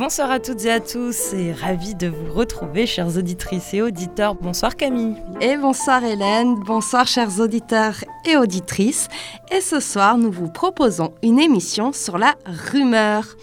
[0.00, 4.34] Bonsoir à toutes et à tous et ravi de vous retrouver, chères auditrices et auditeurs.
[4.34, 5.16] Bonsoir Camille.
[5.42, 9.08] Et bonsoir Hélène, bonsoir chers auditeurs et auditrices.
[9.52, 13.36] Et ce soir, nous vous proposons une émission sur la rumeur.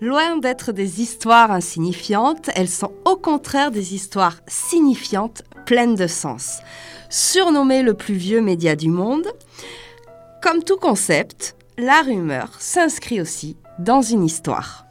[0.00, 6.60] Loin d'être des histoires insignifiantes, elles sont au contraire des histoires signifiantes, pleines de sens.
[7.10, 9.26] Surnommé le plus vieux média du monde,
[10.40, 14.85] comme tout concept, la rumeur s'inscrit aussi dans une histoire.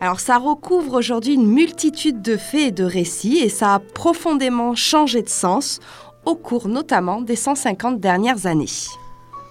[0.00, 4.74] Alors ça recouvre aujourd'hui une multitude de faits et de récits et ça a profondément
[4.76, 5.80] changé de sens
[6.24, 8.66] au cours notamment des 150 dernières années.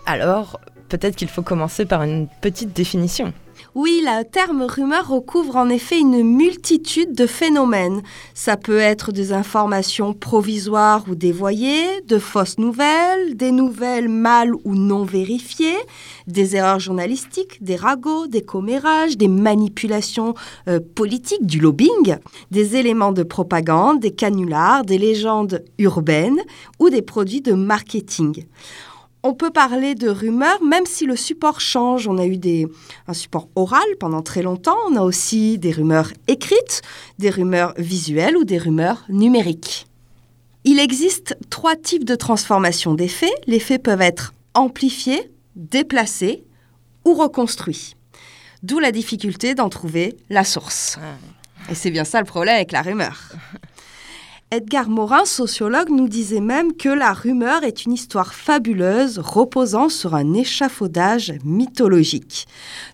[0.05, 3.33] Alors, peut-être qu'il faut commencer par une petite définition.
[3.75, 8.01] Oui, le terme rumeur recouvre en effet une multitude de phénomènes.
[8.33, 14.75] Ça peut être des informations provisoires ou dévoyées, de fausses nouvelles, des nouvelles mal ou
[14.75, 15.77] non vérifiées,
[16.27, 20.33] des erreurs journalistiques, des ragots, des commérages, des manipulations
[20.67, 22.17] euh, politiques, du lobbying,
[22.51, 26.39] des éléments de propagande, des canulars, des légendes urbaines
[26.79, 28.45] ou des produits de marketing
[29.23, 32.07] on peut parler de rumeurs même si le support change.
[32.07, 32.67] On a eu des,
[33.07, 36.81] un support oral pendant très longtemps, on a aussi des rumeurs écrites,
[37.19, 39.87] des rumeurs visuelles ou des rumeurs numériques.
[40.63, 43.31] Il existe trois types de transformation des faits.
[43.45, 46.43] Les faits peuvent être amplifiés, déplacés
[47.05, 47.95] ou reconstruits.
[48.63, 50.99] D'où la difficulté d'en trouver la source.
[51.69, 53.31] Et c'est bien ça le problème avec la rumeur.
[54.49, 60.15] Edgar Morin, sociologue, nous disait même que la rumeur est une histoire fabuleuse reposant sur
[60.15, 62.47] un échafaudage mythologique.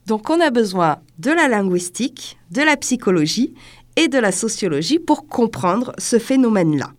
[0.08, 3.54] Donc on a besoin de la linguistique, de la psychologie
[3.98, 6.90] et de la sociologie pour comprendre ce phénomène-là.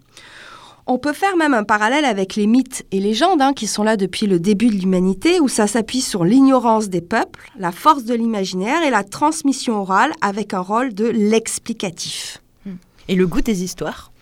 [0.87, 3.97] On peut faire même un parallèle avec les mythes et légendes hein, qui sont là
[3.97, 8.15] depuis le début de l'humanité, où ça s'appuie sur l'ignorance des peuples, la force de
[8.15, 12.41] l'imaginaire et la transmission orale avec un rôle de l'explicatif.
[13.09, 14.13] Et le goût des histoires?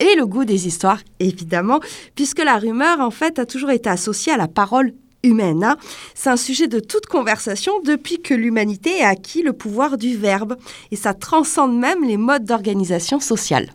[0.00, 1.80] Et le goût des histoires, évidemment,
[2.14, 4.92] puisque la rumeur, en fait, a toujours été associée à la parole
[5.22, 5.64] humaine.
[5.64, 5.76] Hein.
[6.14, 10.56] C'est un sujet de toute conversation depuis que l'humanité a acquis le pouvoir du verbe,
[10.90, 13.70] et ça transcende même les modes d'organisation sociale.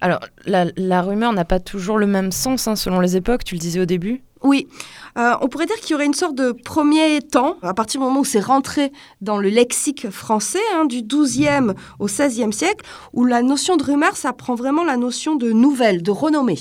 [0.00, 3.60] Alors, la, rumeur n'a pas toujours le même sens hein, selon les époques, tu le
[3.60, 4.68] disais au début Oui,
[5.16, 8.06] euh, on pourrait dire qu'il y aurait une sorte de premier temps, à partir du
[8.06, 12.84] moment où c'est rentré dans le lexique français, hein, du XIIe au XVIe siècle,
[13.14, 16.58] où la notion de rumeur, ça prend vraiment la notion de nouvelle, de renommée.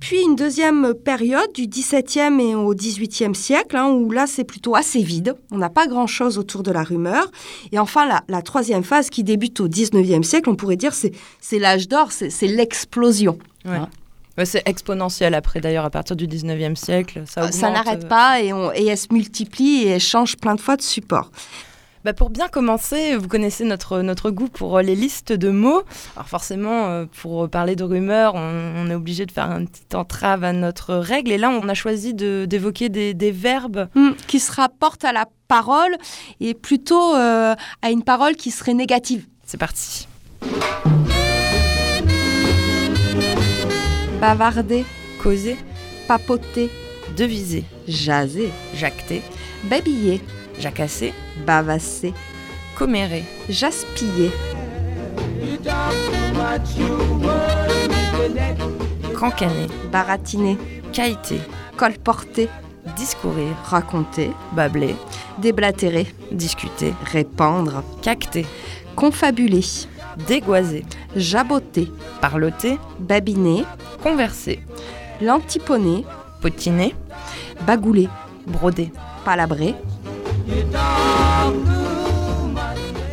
[0.00, 4.74] Puis une deuxième période du XVIIe et au XVIIIe siècle, hein, où là c'est plutôt
[4.74, 7.30] assez vide, on n'a pas grand-chose autour de la rumeur.
[7.72, 11.58] Et enfin la, troisième phase qui débute au XIXe siècle, on pourrait dire c'est, c'est
[11.58, 13.38] l'âge d'or, c'est, l'explosion.
[13.64, 13.88] Hein.
[14.42, 17.22] C'est exponentiel après d'ailleurs à partir du 19e siècle.
[17.26, 20.60] Ça, ça n'arrête pas et, on, et elle se multiplie et elle change plein de
[20.60, 21.30] fois de support.
[22.04, 25.84] Bah, pour bien commencer, vous connaissez notre, notre goût pour euh, les listes de mots.
[26.16, 30.44] Alors forcément, euh, pour parler de rumeurs, on, est obligé de faire un petit entrave
[30.44, 31.32] à notre règle.
[31.32, 33.88] Et là, on a choisi d'évoquer des, des, verbes.
[33.94, 35.96] Hmm, qui se rapportent à la parole
[36.40, 39.26] et plutôt euh, à une parole qui serait négative.
[39.46, 40.06] C'est parti.
[44.24, 44.84] Bavarder.
[45.22, 45.56] Causer.
[46.08, 46.70] Papoter.
[47.14, 47.62] Deviser.
[47.86, 48.48] Jaser.
[48.74, 49.20] Jacter.
[49.64, 50.20] Babiller
[50.58, 51.12] jacasser,
[51.46, 52.14] bavasser,
[52.76, 54.30] commérer, jaspiller,
[59.18, 60.56] cancaner, baratiner,
[60.92, 61.40] caïter,
[61.76, 62.48] colporter,
[62.96, 64.94] discourir, raconter, babler,
[65.38, 68.46] déblatérer, discuter, répandre, cacter,
[68.96, 69.64] confabuler,
[70.28, 70.84] dégoiser,
[71.16, 73.64] jaboter, parloter, babiner,
[74.02, 74.60] converser,
[75.20, 76.04] lantiponner,
[76.40, 76.94] potiner,
[77.66, 78.08] bagouler,
[78.46, 78.90] broder,
[79.24, 79.74] palabrer,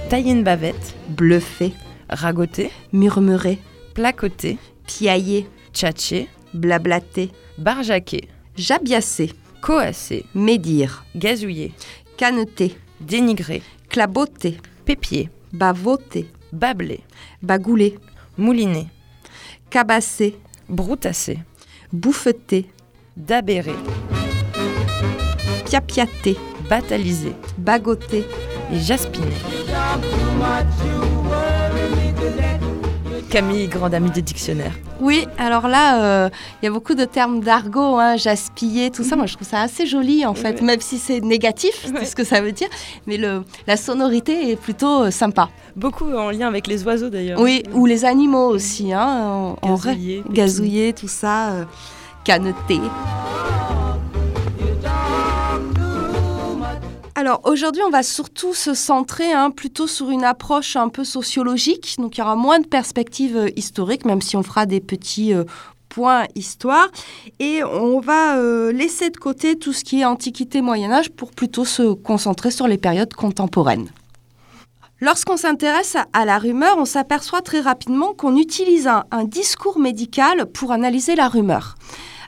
[0.09, 0.95] Tailler une bavette.
[1.07, 1.71] Bluffer.
[2.09, 2.69] Ragoter.
[2.91, 3.59] Murmurer.
[3.93, 4.57] Placoter.
[4.85, 5.47] Piailler.
[5.73, 6.27] Tchatcher.
[6.53, 7.31] Blablater.
[7.57, 8.27] Barjaquer.
[8.57, 9.31] Jabiasser.
[9.61, 10.25] Coasser.
[10.35, 11.05] Médire.
[11.15, 11.71] Gazouiller.
[12.17, 12.75] Caneter.
[12.99, 13.61] Dénigrer.
[13.89, 14.57] Claboter.
[14.83, 15.29] Pépier.
[15.53, 16.27] Bavoter.
[16.51, 17.01] Babler.
[17.41, 17.97] Bagouler.
[18.37, 18.87] Mouliner.
[19.69, 20.35] Cabasser.
[20.69, 21.39] Broutasser.
[21.91, 22.65] Bouffeter.
[23.17, 23.75] Dabérer.
[25.65, 26.37] Piapiater
[26.71, 28.23] bataliser, bagoter
[28.71, 29.27] et jaspiner.
[33.31, 34.73] Camille, grande amie des dictionnaires.
[34.99, 36.29] Oui, alors là, euh,
[36.61, 39.15] il y a beaucoup de termes d'argot, hein, jaspiller, tout ça.
[39.15, 42.25] Moi, je trouve ça assez joli, en fait, même si c'est négatif, c'est ce que
[42.25, 42.67] ça veut dire.
[43.07, 45.49] Mais le, la sonorité est plutôt euh, sympa.
[45.77, 47.39] Beaucoup en lien avec les oiseaux, d'ailleurs.
[47.39, 48.91] Oui, ou les animaux aussi.
[48.91, 51.63] Hein, gazouiller, gazouiller, tout ça, euh,
[52.25, 52.81] caneter.
[57.21, 61.95] Alors aujourd'hui, on va surtout se centrer hein, plutôt sur une approche un peu sociologique.
[61.99, 65.31] Donc il y aura moins de perspectives euh, historiques, même si on fera des petits
[65.31, 65.43] euh,
[65.87, 66.87] points histoire.
[67.39, 71.29] Et on va euh, laisser de côté tout ce qui est Antiquité, Moyen Âge pour
[71.29, 73.91] plutôt se concentrer sur les périodes contemporaines.
[74.99, 80.71] Lorsqu'on s'intéresse à la rumeur, on s'aperçoit très rapidement qu'on utilise un discours médical pour
[80.71, 81.75] analyser la rumeur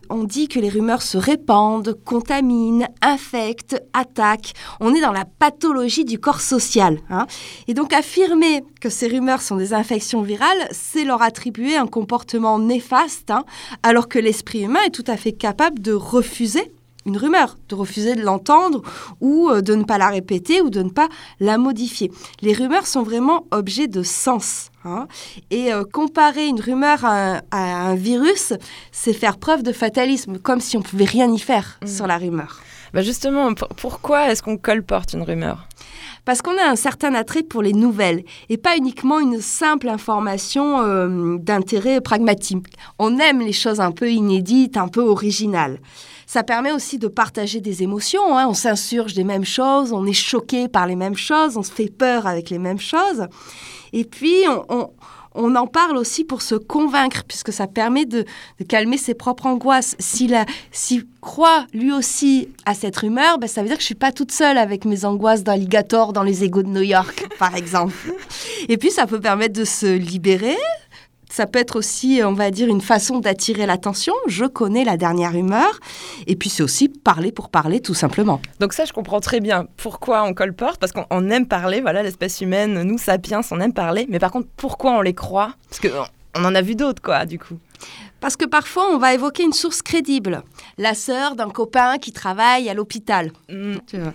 [0.10, 4.54] on dit que les rumeurs se répandent, contaminent, infectent, attaquent.
[4.80, 7.00] On est dans la pathologie du corps social.
[7.10, 7.28] Hein.
[7.68, 12.60] Et donc affirmer que ces rumeurs sont des infections virales, c'est leur attribuer un comportement
[12.60, 13.46] néfaste, hein,
[13.82, 16.72] alors que l'esprit humain est tout à fait capable de refuser
[17.06, 18.82] une rumeur, de refuser de l'entendre
[19.22, 21.10] ou euh, de ne pas la répéter ou de ne pas
[21.40, 22.12] la modifier.
[22.42, 24.70] Les rumeurs sont vraiment objets de sens.
[24.86, 25.08] Hein.
[25.52, 28.54] Et euh, comparer une rumeur à un, virus,
[28.92, 31.88] c'est faire preuve de fatalisme, comme si on pouvait rien y faire mmh.
[31.88, 32.60] sur la rumeur.
[32.94, 35.68] Bah justement, pourquoi est-ce qu'on colporte une rumeur?
[36.26, 40.82] Parce qu'on a un certain attrait pour les nouvelles et pas uniquement une simple information
[40.82, 42.68] euh, d'intérêt pragmatique.
[43.00, 45.80] On aime les choses un peu inédites, un peu originales.
[46.34, 48.36] Ça permet aussi de partager des émotions.
[48.36, 48.48] Hein.
[48.50, 51.96] On s'insurge des mêmes choses, on est choqué par les mêmes choses, on se fait
[51.96, 53.28] peur avec les mêmes choses.
[53.92, 54.44] Et puis,
[55.36, 58.26] on, en parle aussi pour se convaincre, puisque ça permet de,
[58.68, 59.96] calmer ses propres angoisses.
[60.00, 64.12] S'il croit lui aussi à cette rumeur, ben, ça veut dire que je suis pas
[64.12, 67.94] toute seule avec mes angoisses d'alligator dans les égouts de New York, par exemple.
[68.70, 70.58] Et puis, ça peut permettre de se libérer,
[71.34, 74.14] ça peut être aussi, on va dire, une façon d'attirer l'attention.
[74.28, 75.80] Je connais la dernière rumeur.
[76.28, 78.40] Et puis, c'est aussi parler pour parler, tout simplement.
[78.60, 81.82] Donc ça, je comprends très bien pourquoi on colporte, parce qu'on aime parler.
[81.82, 84.06] Voilà, l'espèce humaine, nous, sapiens, on aime parler.
[84.10, 85.56] Mais par contre, pourquoi on les croit?
[85.70, 87.58] Parce qu'on en a vu d'autres, quoi, du coup.
[88.20, 90.44] Parce que parfois, on va évoquer une source crédible.
[90.78, 93.32] La sœur d'un copain qui travaille à l'hôpital.
[93.50, 93.78] Mmh.
[93.88, 94.14] Tu vois.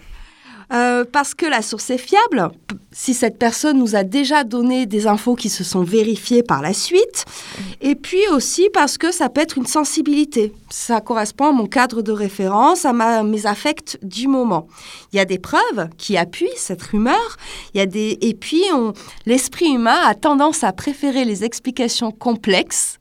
[0.71, 2.51] Euh, parce que la source est fiable.
[2.93, 6.75] Si cette personne nous a déjà donné des infos qui se sont vérifiées par la
[6.75, 7.25] suite.
[7.81, 10.53] Et puis aussi parce que ça peut être une sensibilité.
[10.69, 12.93] Ça correspond à mon cadre de référence, à
[13.23, 14.67] mes affects du moment.
[15.13, 17.37] Il y a des preuves qui appuient cette rumeur.
[17.73, 18.65] Il y a des, et puis,
[19.25, 22.99] l'esprit humain a tendance à préférer les explications complexes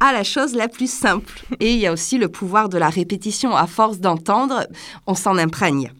[0.00, 1.42] à la chose la plus simple.
[1.60, 3.54] Et il y a aussi le pouvoir de la répétition.
[3.54, 4.66] À force d'entendre,
[5.06, 5.92] on s'en imprègne.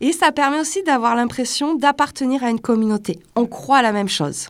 [0.00, 3.18] Et ça permet aussi d'avoir l'impression d'appartenir à une communauté.
[3.36, 4.48] On croit la même chose.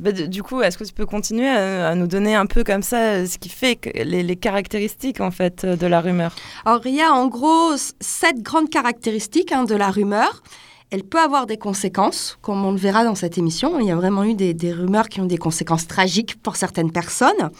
[0.00, 3.24] Bah, du coup, est-ce que tu peux continuer à, nous donner un peu comme ça
[3.26, 6.34] ce qui fait les, caractéristiques en fait de la rumeur?
[6.64, 10.42] Alors il y a en gros sept grandes caractéristiques hein, de la rumeur.
[10.90, 13.78] Elle peut avoir des conséquences, comme on le verra dans cette émission.
[13.78, 16.90] Il y a vraiment eu des, des rumeurs qui ont des conséquences tragiques pour certaines
[16.90, 17.50] personnes.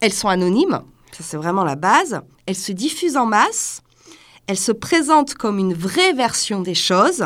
[0.00, 2.20] Elles sont anonymes, ça c'est vraiment la base.
[2.44, 3.82] Elles se diffusent en masse.
[4.48, 7.24] Elles se présentent comme une vraie version des choses.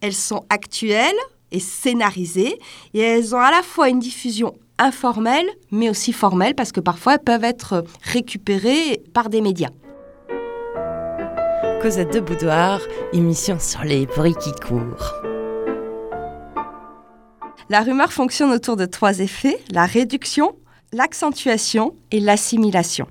[0.00, 1.14] Elles sont actuelles
[1.52, 2.58] et scénarisées
[2.94, 7.14] et elles ont à la fois une diffusion informelle mais aussi formelle parce que parfois
[7.14, 9.70] elles peuvent être récupérées par des médias.
[11.82, 12.80] Cosette de Boudoir,
[13.12, 15.14] émission sur les bruits qui courent.
[17.68, 20.56] La rumeur fonctionne autour de trois effets, la réduction,
[20.92, 23.06] l'accentuation et l'assimilation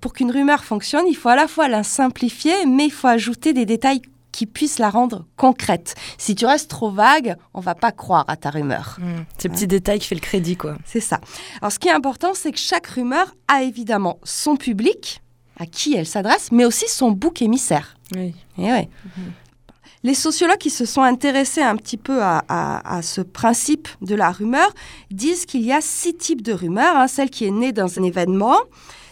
[0.00, 3.52] pour qu'une rumeur fonctionne, il faut à la fois la simplifier, mais il faut ajouter
[3.52, 5.94] des détails qui puissent la rendre concrète.
[6.18, 8.98] Si tu restes trop vague, on va pas croire à ta rumeur.
[8.98, 9.04] Mmh.
[9.38, 10.76] C'est le petit détail qui fait le crédit, quoi.
[10.84, 11.20] C'est ça.
[11.60, 15.22] Alors, ce qui est important, c'est que chaque rumeur a évidemment son public,
[15.56, 17.96] à qui elle s'adresse, mais aussi son bouc émissaire.
[18.12, 18.34] Oui.
[18.58, 18.88] Et ouais.
[19.04, 19.20] Mmh.
[20.02, 24.70] Les sociologues qui se sont intéressés un petit peu à, ce principe de la rumeur
[25.10, 26.96] disent qu'il y a six types de rumeurs.
[26.96, 27.08] Hein.
[27.08, 28.58] celle qui est née dans un événement,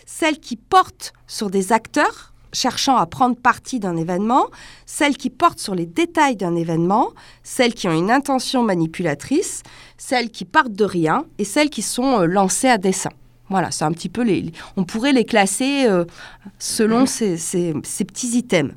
[0.06, 4.46] celles qui portent sur des acteurs cherchant à prendre parti d'un événement,
[4.86, 7.10] celles qui portent sur les détails d'un événement,
[7.42, 9.62] celles qui ont une intention manipulatrice,
[9.96, 13.10] celles qui partent de rien et celles qui sont euh, lancées à dessein.
[13.48, 14.50] Voilà, c'est un petit peu les.
[14.76, 16.04] On pourrait les classer euh,
[16.58, 17.36] selon ces,
[18.06, 18.72] petits items.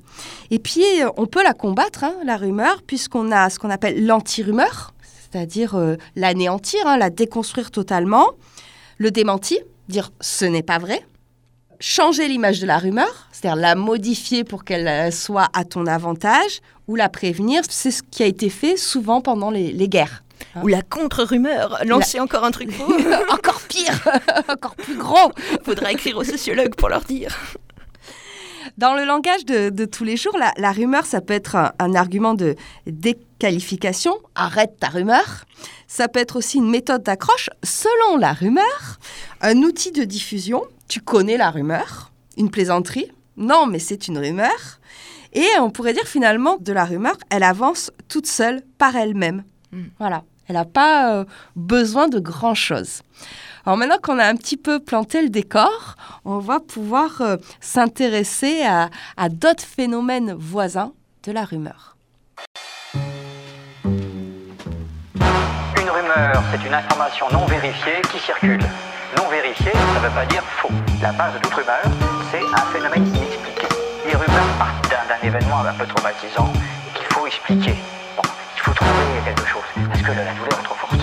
[0.52, 4.06] Et puis, euh, on peut la combattre, hein, la rumeur, puisqu'on a ce qu'on appelle
[4.06, 4.94] l'anti-rumeur,
[5.32, 5.78] c'est-à-dire
[6.16, 8.32] l'anéantir, hein, la déconstruire totalement,
[8.98, 11.06] le démenti, dire ce n'est pas vrai,
[11.80, 16.62] changer l'image de la rumeur, c'est-à-dire la modifier pour qu'elle euh, soit à ton avantage,
[16.88, 17.62] ou la prévenir.
[17.70, 20.24] C'est ce qui a été fait souvent pendant les, guerres.
[20.56, 20.62] Hein?
[20.64, 22.94] Ou la contre-rumeur, lancer encore un truc faux.
[23.32, 24.08] encore pire,
[24.50, 25.32] encore plus gros.
[25.64, 27.36] Faudra écrire aux sociologues pour leur dire.
[28.78, 32.56] Dans le langage de, tous les jours, la, rumeur, ça peut être un, argument de
[32.88, 35.46] déqualification, arrête ta rumeur.
[35.88, 39.00] Ça peut être aussi une méthode d'accroche selon la rumeur,
[39.40, 44.80] un outil de diffusion, tu connais la rumeur, une plaisanterie, non mais c'est une rumeur,
[45.34, 49.44] Et on pourrait dire finalement de la rumeur, elle avance toute seule par elle-même.
[49.74, 49.84] Mm.
[50.00, 51.26] Voilà, elle n'a pas euh,
[51.58, 53.02] besoin de grand-chose.
[53.66, 58.64] Alors maintenant qu'on a un petit peu planté le décor, on va pouvoir euh, s'intéresser
[58.64, 61.98] à, à d'autres phénomènes voisins de la rumeur.
[65.16, 68.62] Une rumeur, c'est une information non vérifiée qui circule.
[69.18, 70.70] Non vérifiée, ça ne veut pas dire faux.
[71.02, 71.82] La base de toute rumeur,
[72.32, 73.68] c'est un phénomène inexpliqué.
[74.06, 76.52] Les rumeurs partent d'un- événement un peu traumatisant
[76.94, 77.76] qu'il faut expliquer.
[78.16, 78.22] Bon,
[78.56, 78.92] il faut trouver
[79.24, 81.02] quelque chose, parce que la la douleur est trop forte.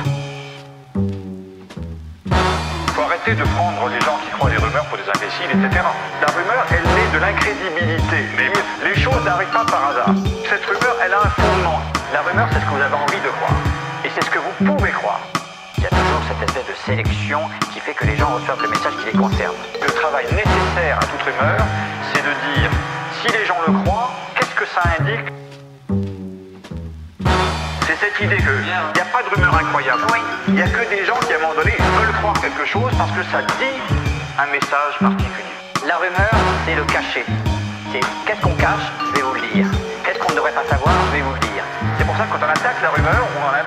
[2.26, 5.82] Il faut arrêter de prendre les gens qui croient les rumeurs pour des imbéciles, etc.
[6.20, 8.18] La rumeur, elle naît de l'incrédibilité.
[8.36, 8.52] Mais
[8.88, 10.14] les choses n'arrivent pas par hasard.
[10.48, 11.80] Cette rumeur, elle a un fondement.
[12.12, 13.58] La rumeur, c'est ce que vous avez envie de croire.
[14.04, 15.20] Et c'est ce que vous pouvez croire.
[16.86, 17.40] Sélection
[17.72, 19.54] qui fait que les gens reçoivent le message qui les concerne.
[19.80, 21.60] Le travail nécessaire à toute rumeur,
[22.12, 22.70] c'est de dire,
[23.20, 25.32] si les gens le croient, qu'est-ce que ça indique?
[27.86, 30.02] C'est cette idée qu'il n'y a pas de rumeur incroyable.
[30.48, 32.92] Il n'y a que des gens qui, à un moment donné, veulent croire quelque chose
[32.98, 33.78] parce que ça dit
[34.38, 35.54] un message particulier.
[35.86, 36.34] La rumeur,
[36.66, 37.24] c'est le cacher.
[37.92, 38.90] C'est qu'est-ce qu'on cache?
[39.06, 39.66] Je vais vous le dire.
[40.04, 40.94] Qu'est-ce qu'on ne devrait pas savoir?
[41.10, 41.62] Je vais vous le dire.
[41.98, 43.64] C'est pour ça que quand on attaque la rumeur, on a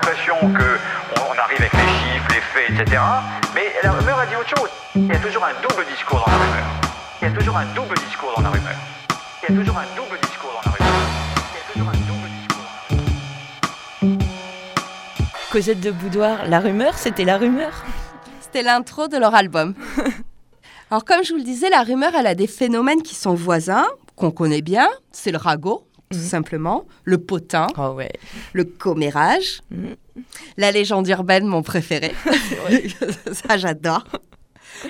[2.68, 3.00] etc.
[3.54, 4.70] Mais la rumeur a dit autre chose.
[4.94, 6.66] Il y a toujours un double discours dans la rumeur.
[7.22, 8.74] Il y a toujours un double discours dans la rumeur.
[9.42, 10.92] Il y a toujours un double discours dans la rumeur.
[11.52, 14.36] Il y a toujours un double discours dans la rumeur.
[15.52, 17.84] Cosette de Boudoir, la rumeur, c'était la rumeur.
[18.40, 19.74] C'était l'intro de leur album.
[20.90, 23.86] Alors comme je vous le disais, la rumeur, elle a des phénomènes qui sont voisins,
[24.16, 24.88] qu'on connaît bien.
[25.12, 26.24] C'est le ragot, tout Mhm.
[26.24, 28.12] simplement, le potin, Oh ouais.
[28.52, 29.96] le commérage, Mhm.
[30.56, 32.14] la légende urbaine, mon préféré.
[33.32, 34.04] Ça, j'adore.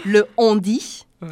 [0.04, 1.28] Le on-dit, Ouais.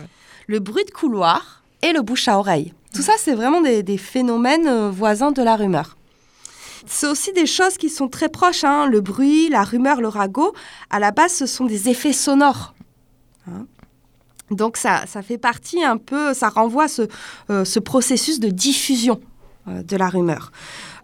[0.47, 2.73] le bruit de couloir et le bouche à oreille.
[2.95, 5.97] Tout ça, c'est vraiment des, des phénomènes euh, voisins de la rumeur.
[6.87, 8.63] C'est aussi des choses qui sont très proches.
[8.65, 8.87] hein.
[8.87, 10.55] Le bruit, la rumeur, le ragot,
[10.91, 12.75] à la base, ce sont des effets sonores.
[13.49, 13.67] Hein.
[14.51, 17.03] Donc ça, ça fait partie un peu, ça renvoie à ce,
[17.51, 19.21] euh, ce processus de diffusion
[19.67, 20.51] de la rumeur.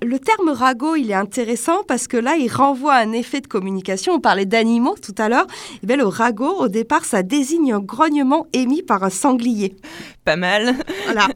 [0.03, 3.47] Le terme ragot, il est intéressant parce que là, il renvoie à un effet de
[3.47, 4.15] communication.
[4.15, 5.47] On parlait d'animaux tout à l'heure.
[5.83, 9.77] Eh bien, le ragot, au départ, ça désigne un grognement émis par un sanglier.
[10.25, 10.75] Pas mal.
[11.05, 11.29] Voilà.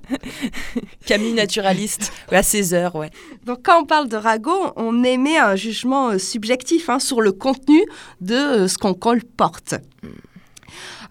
[1.07, 2.11] Camille naturaliste.
[2.31, 3.11] À 16 heures, ouais.
[3.45, 7.33] Donc, quand on parle de ragot, on émet un jugement euh, subjectif hein, sur le
[7.33, 7.85] contenu
[8.23, 9.75] de euh, ce qu'on colporte.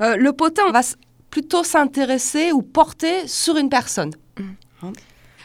[0.01, 0.82] Euh, le potin va
[1.29, 4.12] plutôt s'intéresser ou porter sur une personne.
[4.82, 4.91] Hein?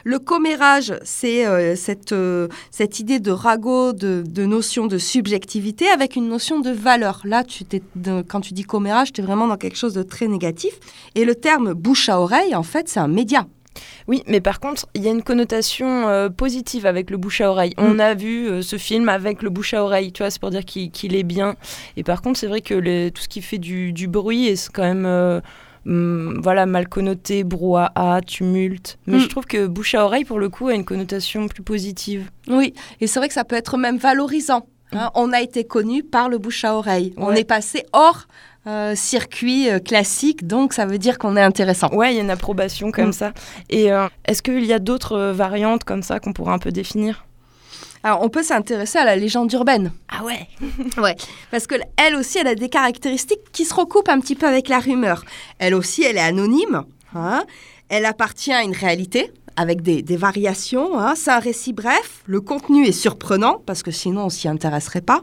[0.04, 5.88] Le commérage, c'est euh, cette, euh, cette idée de ragot, de, de notion de subjectivité
[5.88, 7.20] avec une notion de valeur.
[7.24, 10.02] Là, tu t'es- de- quand tu dis commérage, tu es vraiment dans quelque chose de
[10.02, 10.72] très négatif.
[11.14, 13.46] Et le terme bouche à oreille, en fait, c'est un média.
[14.08, 17.50] Oui, mais par contre, il y a une connotation euh, positive avec le bouche à
[17.50, 17.74] oreille.
[17.76, 18.00] On Mm.
[18.00, 20.64] a vu euh, ce film avec le bouche à oreille, tu vois, c'est pour dire
[20.64, 21.54] qu'il est bien.
[21.96, 24.68] Et par contre, c'est vrai que les- tout ce qui fait du, du bruit est
[24.72, 25.40] quand même euh,
[25.86, 28.98] hum, voilà, mal connoté, brouhaha, tumulte.
[29.06, 29.20] Mais Mm.
[29.20, 32.30] je trouve que bouche à oreille, pour le coup, a une connotation plus positive.
[32.48, 34.66] Oui, et c'est vrai que ça peut être même valorisant.
[34.92, 35.10] hein.
[35.14, 37.12] On a été connu par le bouche à oreille.
[37.16, 38.26] On est passé hors
[38.66, 41.88] euh, circuit euh, classique, donc ça veut dire qu'on est intéressant.
[41.94, 43.12] Ouais, il y a une approbation comme Mm.
[43.12, 43.32] ça.
[43.70, 47.24] Et euh, est-ce qu'il y a d'autres variantes comme ça qu'on pourrait un peu définir?
[48.04, 50.46] Alors on peut s'intéresser à la légende urbaine, Ah ouais
[51.50, 54.68] parce que elle aussi, elle a des caractéristiques qui se recoupent un petit peu avec
[54.68, 55.24] la rumeur.
[55.58, 56.84] Elle aussi, elle est anonyme.
[57.14, 57.44] hein.
[57.88, 60.98] Elle appartient à une réalité avec des, des variations.
[60.98, 61.14] hein.
[61.16, 62.22] C'est un récit bref.
[62.26, 65.22] Le contenu est surprenant parce que sinon on s'y intéresserait pas.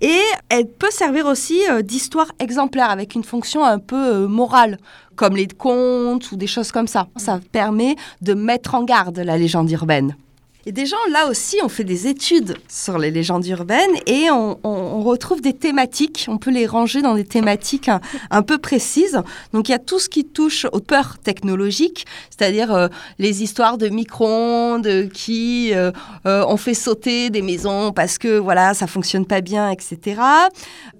[0.00, 4.78] Et elle peut servir aussi euh, d'histoire exemplaire avec une fonction un peu euh, morale,
[5.14, 7.06] comme les contes ou des choses comme ça.
[7.16, 10.16] Ça permet de mettre en garde la légende urbaine.
[10.66, 14.58] Et des gens, là aussi, ont fait des études sur les légendes urbaines et on,
[14.64, 16.24] on- on retrouve des thématiques.
[16.28, 17.90] On peut les ranger dans des thématiques
[18.30, 19.20] un, peu précises.
[19.52, 23.76] Donc, il y a tout ce qui touche aux peurs technologiques, c'est-à-dire euh, les histoires
[23.76, 25.90] de micro-ondes qui euh,
[26.26, 30.20] euh, ont fait sauter des maisons parce que voilà, ça fonctionne pas bien, etc.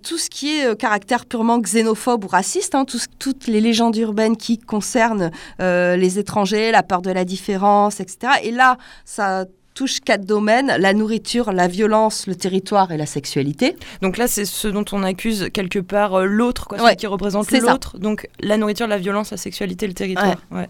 [0.02, 2.84] Tout ce qui est caractère purement xénophobe ou raciste, hein,
[3.18, 8.34] toutes les légendes urbaines qui concernent les étrangers, la peur de la différence, etc.
[8.42, 13.76] Et là, ça touche quatre domaines, la nourriture, la violence, le territoire et la sexualité.
[14.02, 17.50] Donc là, c'est ce dont on accuse quelque part euh, l'autre, quoi, Ouais, qui représente
[17.50, 17.98] l'autre.
[17.98, 20.36] Donc la nourriture, la violence, la sexualité, le territoire.
[20.50, 20.68] Ouais.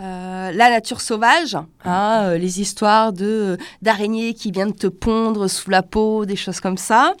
[0.00, 5.70] Euh, la nature sauvage, hein, euh, les histoires de d'araignées qui viennent te pondre sous
[5.70, 7.14] la peau, des choses comme ça.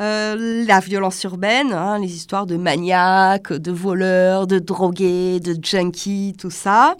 [0.00, 6.34] Euh, la violence urbaine, hein, les histoires de maniaques, de voleurs, de drogués, de junkies,
[6.36, 6.96] tout ça.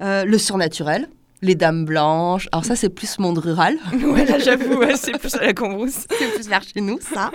[0.00, 1.08] Le surnaturel.
[1.42, 2.48] Les dames blanches.
[2.52, 3.78] Alors ça, c'est plus monde rural.
[3.92, 6.06] ouais, là, j'avoue, ouais, c'est plus à la cambrousse.
[6.18, 7.30] c'est plus vers chez nous, ça.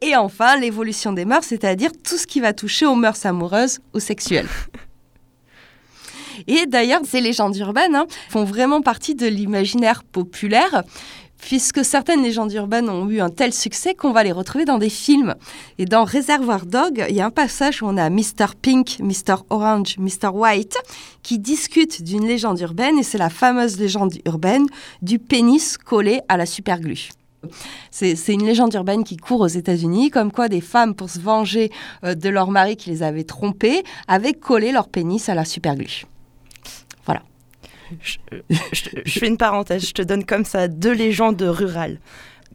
[0.00, 4.00] Et enfin, l'évolution des mœurs, c'est-à-dire tout ce qui va toucher aux mœurs amoureuses ou
[4.00, 4.48] sexuelles.
[6.46, 10.82] Et d'ailleurs, ces légendes urbaines hein, font vraiment partie de l'imaginaire populaire
[11.44, 14.88] puisque certaines légendes urbaines ont eu un tel succès qu'on va les retrouver dans des
[14.88, 15.34] films.
[15.78, 18.54] Et dans Réservoir Dog, il y a un passage où on a Mr.
[18.60, 19.36] Pink, Mr.
[19.50, 20.28] Orange, Mr.
[20.32, 20.76] White
[21.22, 24.66] qui discutent d'une légende urbaine, et c'est la fameuse légende urbaine
[25.02, 27.10] du pénis collé à la superglue.
[27.90, 31.70] C'est une légende urbaine qui court aux États-Unis, comme quoi des femmes, pour se venger
[32.02, 36.06] euh, de leur mari qui les avait trompées, avaient collé leur pénis à la superglue.
[37.04, 37.22] Voilà.
[38.02, 38.18] Je,
[39.06, 41.98] fais une parenthèse, je te donne comme ça deux légendes rurales.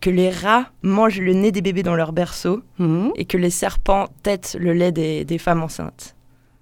[0.01, 3.11] Que les rats mangent le nez des bébés dans leur berceau Mhm.
[3.15, 6.15] et que les serpents têtent le lait des, des femmes enceintes.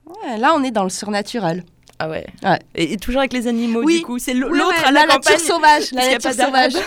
[0.08, 1.64] Ouais, là, on est dans le surnaturel.
[2.00, 2.26] Ah ouais.
[2.44, 2.60] Ouais.
[2.76, 3.98] Et, et toujours avec les animaux, Oui.
[4.00, 4.20] du coup.
[4.20, 5.34] C'est l'autre Oui, ouais, à la, la campagne.
[5.34, 5.92] nature sauvage.
[5.94, 6.74] La nature sauvage.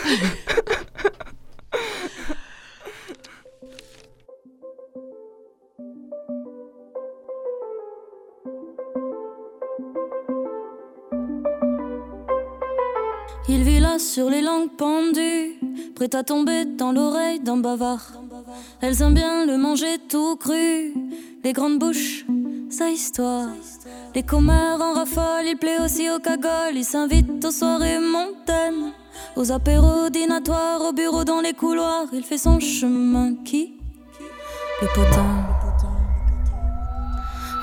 [13.53, 15.59] Il vit là sur les langues pendues,
[15.97, 18.13] prêt à tomber dans l'oreille d'un bavard.
[18.81, 20.95] Elles aiment bien le manger tout cru,
[21.43, 22.25] les grandes bouches,
[22.71, 23.49] sa histoire.
[24.15, 28.93] Les commères en rafale, il plaît aussi aux cagoles, il s'invite aux soirées montaines,
[29.35, 32.07] aux apéros dînatoires, au bureau dans les couloirs.
[32.13, 33.81] Il fait son chemin qui?
[34.81, 35.27] Le potin.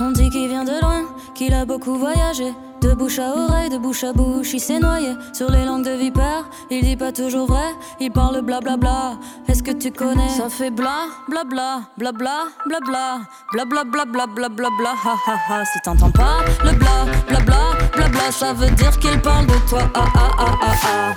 [0.01, 2.51] On dit qu'il vient de loin, qu'il a beaucoup voyagé.
[2.87, 5.91] De bouche à oreille, de bouche à bouche, il s'est noyé sur les langues de
[5.91, 6.49] vipère.
[6.71, 9.17] Il dit pas toujours vrai, il parle blablabla.
[9.49, 10.29] Est-ce que tu connais?
[10.29, 13.19] Ça fait bla blabla, blabla, blabla,
[13.51, 15.65] blabla, blabla, blabla, bla, ha ha ha.
[15.65, 17.57] Si t'entends pas le bla blabla,
[17.93, 19.81] blabla, ça veut dire qu'il parle de toi.
[19.93, 21.13] Ah ah ah ah ah.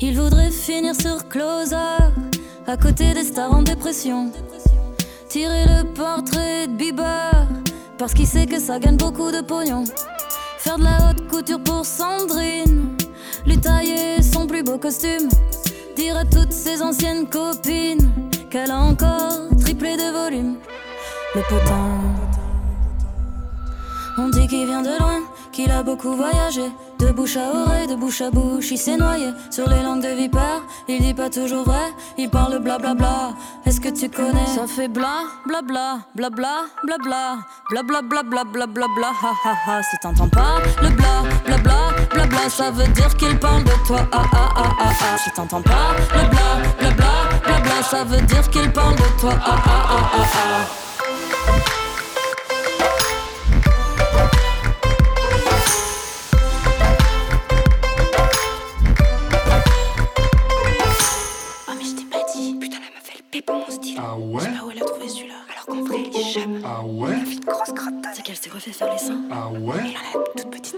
[0.00, 1.74] Il voudrait finir sur Closer,
[2.68, 4.30] à côté des stars en dépression.
[5.28, 7.46] Tirer le portrait de Bieber,
[7.98, 9.84] parce qu'il sait que ça gagne beaucoup de pognon.
[10.56, 12.96] Faire de la haute couture pour Sandrine,
[13.44, 15.28] lui tailler son plus beau costume.
[15.94, 18.10] Dire à toutes ses anciennes copines
[18.50, 20.56] qu'elle a encore triplé de volume.
[21.34, 21.88] Le potin.
[24.16, 25.20] On dit qu'il vient de loin,
[25.52, 26.70] qu'il a beaucoup voyagé.
[26.98, 30.08] De bouche à oreille, de bouche à bouche, il s'est noyé sur les langues de
[30.08, 30.62] vipère.
[30.88, 33.34] Il dit pas toujours vrai, il parle blablabla.
[33.64, 34.46] Est-ce que tu connais?
[34.46, 37.38] Ça fait bla blabla, blabla, blabla,
[37.70, 39.82] blabla, blabla, blabla, bla, ha ha ha.
[39.82, 41.76] Si t'entends pas le bla blabla,
[42.12, 44.00] blabla, ça veut dire qu'il parle de toi.
[44.12, 45.18] Ah ah ah ah ah.
[45.18, 46.48] Si t'entends pas le bla
[46.80, 47.12] blabla,
[47.44, 49.34] blabla, ça veut dire qu'il parle de toi.
[49.44, 51.77] Ah ah ah ah.
[68.54, 69.20] Refait faire les seins.
[69.30, 70.76] Ah ouais en a toute petite.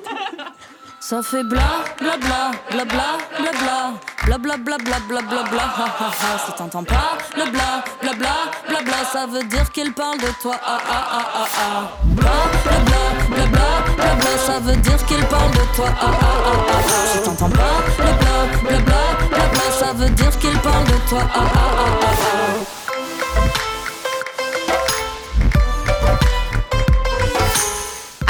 [0.98, 5.42] Ça fait bla bla bla bla bla bla bla bla bla bla bla bla bla
[5.44, 8.34] bla ha ha ha Si t'entends pas le bla bla bla
[8.68, 12.30] bla bla ça veut dire qu'il parle de toi ah ah ah ah ah Bla
[12.64, 16.26] bla bla bla bla bla bla ça veut dire qu'il parle de toi ah ah
[16.26, 20.38] ah ah ah Si t'entends pas le bla bla bla bla bla ça veut dire
[20.38, 22.79] qu'il parle de toi ah ah ah ah ah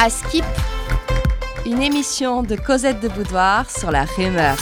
[0.02, 0.46] À Skip,
[1.66, 4.56] une émission de Cosette de Boudoir sur la rumeur.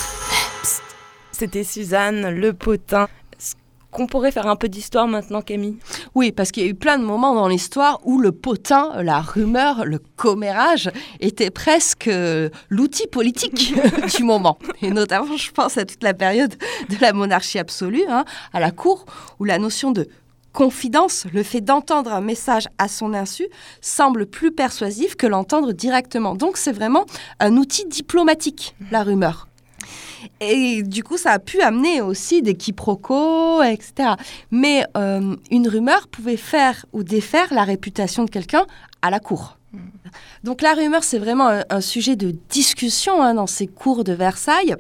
[1.30, 3.06] C'était Suzanne, le potin.
[3.38, 3.54] Est-ce
[3.92, 5.76] qu'on pourrait faire un peu d'histoire maintenant, Camille?
[6.16, 9.20] Oui, parce qu'il y a eu plein de moments dans l'histoire où le potin, la
[9.20, 13.76] rumeur, le commérage était presque euh, l'outil politique
[14.16, 14.58] du moment.
[14.82, 16.56] Et notamment, je pense à toute la période
[16.88, 19.06] de la monarchie absolue, hein, à la cour,
[19.38, 20.08] où la notion de
[20.58, 23.46] confidence, le fait d'entendre un message à son insu,
[23.80, 26.34] semble plus persuasif que l'entendre directement.
[26.34, 27.06] Donc c'est vraiment
[27.38, 29.46] un outil diplomatique, la rumeur.
[30.40, 34.14] Et du coup, ça a pu amener aussi des quiproquos, etc.
[34.50, 38.66] Mais euh, une rumeur pouvait faire ou défaire la réputation de quelqu'un
[39.00, 39.58] à la cour.
[40.42, 44.12] Donc la rumeur, c'est vraiment un, un sujet de discussion hein, dans ces cours de
[44.12, 44.74] Versailles.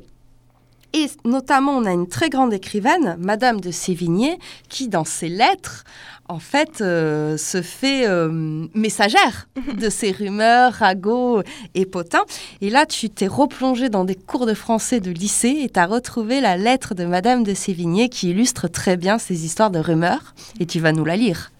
[0.94, 5.84] Et notamment, on a une très grande écrivaine, Madame de Sévigné, qui, dans ses lettres,
[6.28, 9.48] en fait, euh, se fait euh, messagère
[9.78, 11.42] de ces rumeurs, ragots
[11.74, 12.24] et potins.
[12.60, 15.86] Et là, tu t'es replongé dans des cours de français de lycée et tu as
[15.86, 20.34] retrouvé la lettre de Madame de Sévigné qui illustre très bien ces histoires de rumeurs.
[20.60, 21.50] Et tu vas nous la lire.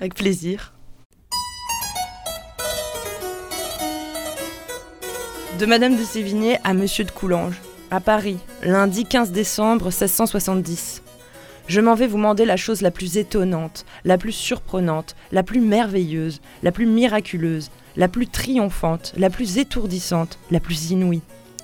[0.00, 0.72] Avec plaisir.
[5.58, 7.60] De Madame de Sévigné à Monsieur de Coulanges
[7.92, 11.02] à Paris, lundi 15 décembre 1670.
[11.68, 15.60] Je m'en vais vous demander la chose la plus étonnante, la plus surprenante, la plus
[15.60, 21.20] merveilleuse, la plus miraculeuse, la plus triomphante, la plus étourdissante, la plus inouïe,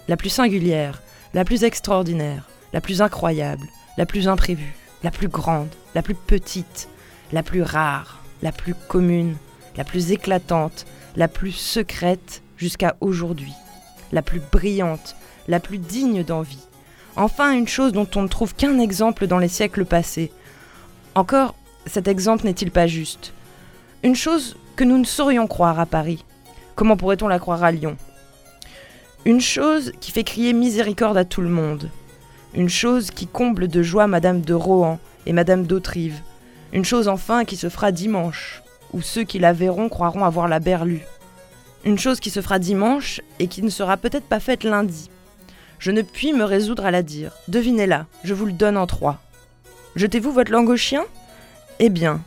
[0.07, 1.01] la plus singulière,
[1.33, 6.91] la plus extraordinaire, la plus incroyable, la plus imprévue, la plus grande, la plus petite,
[7.33, 9.37] la plus rare, la plus commune,
[9.79, 10.85] la plus éclatante,
[11.17, 13.55] la plus secrète jusqu'à aujourd'hui,
[14.13, 15.17] la plus brillante,
[15.49, 16.67] la plus digne d'envie.
[17.17, 20.31] Enfin, une chose dont on ne trouve qu'un exemple dans les siècles passés.
[21.15, 21.55] Encore,
[21.87, 23.33] cet exemple n'est-il pas juste?
[24.05, 26.25] Une chose que nous ne saurions croire à Paris.
[26.77, 27.97] Comment pourrait-on la croire à Lyon?
[29.25, 31.91] Une chose qui fait crier miséricorde à tout le monde.
[32.55, 36.21] Une chose qui comble de joie Madame de Rohan et Madame d'Autrive.
[36.73, 40.61] Une chose enfin qui se fera dimanche, où ceux qui la verront croiront avoir la
[40.61, 41.03] berlue.
[41.85, 45.11] Une chose qui se fera dimanche et qui ne sera peut-être pas faite lundi.
[45.79, 47.33] Je ne puis me résoudre à la dire.
[47.49, 49.21] Devinez-la, je vous le donne en trois.
[49.97, 51.05] Jetez-vous votre langue au chien?
[51.79, 52.21] Eh bien,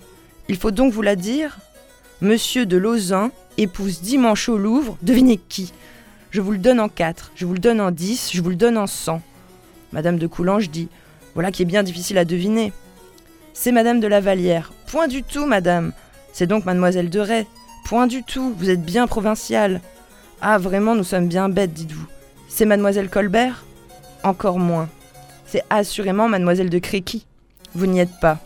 [0.47, 1.57] il faut donc vous la dire
[2.21, 5.73] Monsieur de Lausanne épouse dimanche au Louvre, devinez qui?
[6.29, 8.55] Je vous le donne en quatre, je vous le donne en dix, je vous le
[8.55, 9.21] donne en cent.
[9.91, 10.87] Madame de Coulanges dit
[11.33, 12.71] Voilà qui est bien difficile à deviner.
[13.53, 14.71] C'est Madame de la Vallière.
[14.87, 15.91] Point du tout, madame.
[16.31, 17.47] C'est donc Mademoiselle de Ray.
[17.85, 19.81] Point du tout, vous êtes bien provinciale.
[20.39, 22.07] Ah, vraiment, nous sommes bien bêtes, dites-vous.
[22.53, 23.63] C'est Mademoiselle Colbert?
[24.23, 24.89] Encore moins.
[25.47, 27.25] C'est assurément Mademoiselle de Créqui.
[27.73, 28.39] Vous n'y êtes pas.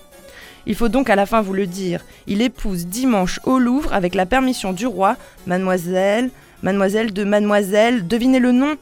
[0.68, 2.06] Il faut donc à la fin vous le dire.
[2.28, 6.30] Il épouse dimanche au Louvre, avec la permission du roi, Mademoiselle,
[6.62, 8.78] Mademoiselle de Mademoiselle, devinez le nom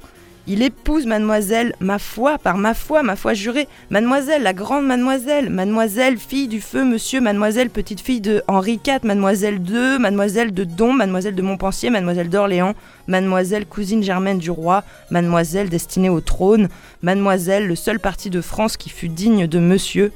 [0.46, 5.50] il épouse mademoiselle, ma foi, par ma foi, ma foi jurée, mademoiselle, la grande mademoiselle,
[5.50, 10.66] mademoiselle, fille du feu, monsieur, mademoiselle, petite fille de Henri IV, mademoiselle II, mademoiselle de
[10.66, 12.74] Don, mademoiselle de Montpensier, mademoiselle d'Orléans,
[13.08, 16.68] mademoiselle, cousine germaine du roi, mademoiselle, destinée au trône,
[17.02, 20.12] mademoiselle, le seul parti de France qui fut digne de monsieur.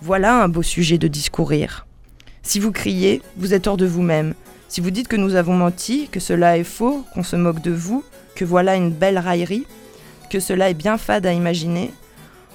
[0.00, 1.86] Voilà un beau sujet de discourir.
[2.42, 4.32] Si vous criez, vous êtes hors de vous-même.
[4.68, 7.72] Si vous dites que nous avons menti, que cela est faux, qu'on se moque de
[7.72, 8.02] vous,
[8.36, 9.66] que voilà une belle raillerie,
[10.30, 11.90] que cela est bien fade à imaginer.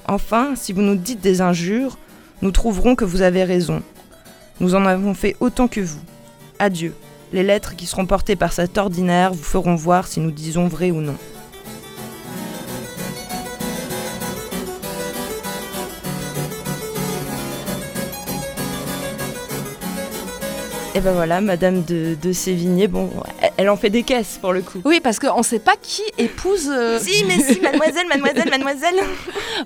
[0.08, 1.98] Enfin, si vous nous dites des injures,
[2.41, 3.82] nous trouverons que vous avez raison.
[4.62, 6.00] Nous en avons fait autant que vous.
[6.60, 6.94] Adieu.
[7.34, 10.91] Les lettres qui seront portées par cet ordinaire vous feront voir si nous disons vrai
[10.91, 11.15] ou non.
[20.93, 23.10] Et ben voilà, Madame de, de Sévigné, bon,
[23.41, 24.82] elle, elle en fait des caisses pour le coup.
[24.84, 26.69] Oui, parce qu'on ne sait pas qui épouse.
[26.69, 28.95] euh, Si, mais si, mademoiselle, mademoiselle, mademoiselle.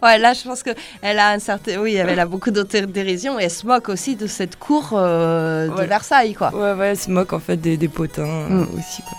[0.03, 1.79] Ouais, là, je pense qu'elle a un certain.
[1.79, 5.73] Oui, elle a beaucoup d'autodérision et elle se moque aussi de cette cour euh, de
[5.73, 5.87] Ouais.
[5.87, 6.51] Versailles, quoi.
[6.53, 8.67] Ouais, ouais, elle se moque en fait des, des potins euh, Mm.
[8.77, 9.01] aussi.
[9.01, 9.17] Quoi.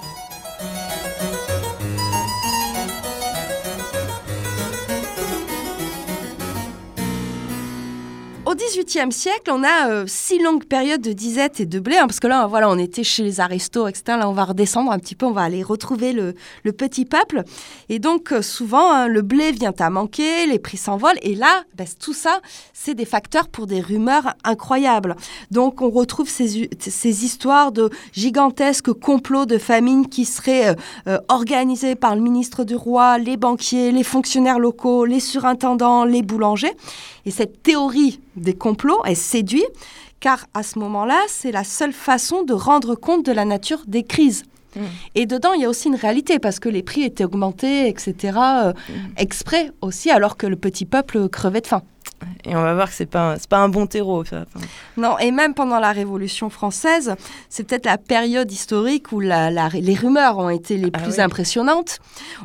[8.56, 12.20] XVIIIe siècle, on a euh, six longues périodes de disette et de blé, hein, parce
[12.20, 14.18] que là, voilà, on était chez les aristos, etc.
[14.18, 16.34] Là, on va redescendre un petit peu, on va aller retrouver le,
[16.72, 17.44] petit peuple.
[17.88, 21.18] Et donc, euh, souvent, hein, le blé vient à manquer, les prix s'envolent.
[21.22, 22.40] Et là, ben, tout ça,
[22.72, 25.16] c'est des facteurs pour des rumeurs incroyables.
[25.50, 30.74] Donc, on retrouve ces histoires de gigantesques complots de famine qui seraient euh,
[31.06, 36.22] euh, organisés par le ministre du roi, les banquiers, les fonctionnaires locaux, les surintendants, les
[36.22, 36.74] boulangers.
[37.26, 39.66] Et cette théorie des complots, elle séduit,
[40.20, 44.04] car à ce moment-là, c'est la seule façon de rendre compte de la nature des
[44.04, 44.44] crises.
[44.76, 44.80] Mm.
[45.16, 48.38] Et dedans, il y a aussi une réalité, parce que les prix étaient augmentés, etc.,
[48.38, 48.72] euh,
[49.16, 51.82] exprès aussi, alors que le petit peuple crevait de faim.
[52.44, 54.24] Et on va voir que c'est pas, un- pas un bon terreau.
[54.24, 54.44] Ça.
[54.96, 57.14] Non, et même pendant la Révolution française,
[57.50, 61.14] c'est peut-être la période historique où la- la- les rumeurs ont été les Ah plus
[61.16, 61.20] oui.
[61.20, 61.98] impressionnantes.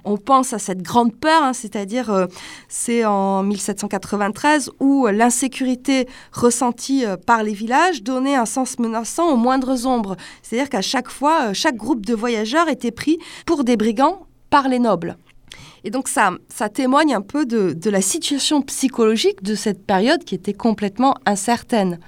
[0.03, 2.25] On pense à cette grande peur, hein, c'est-à-dire euh,
[2.67, 9.29] c'est en 1793 où euh, l'insécurité ressentie euh, par les villages donnait un sens menaçant
[9.29, 10.17] aux moindres ombres.
[10.41, 14.67] C'est-à-dire qu'à chaque fois, euh, chaque groupe de voyageurs était pris pour des brigands par
[14.67, 15.15] les nobles.
[15.83, 20.23] Et donc ça, ça témoigne un peu de, de la situation psychologique de cette période
[20.23, 21.99] qui était complètement incertaine.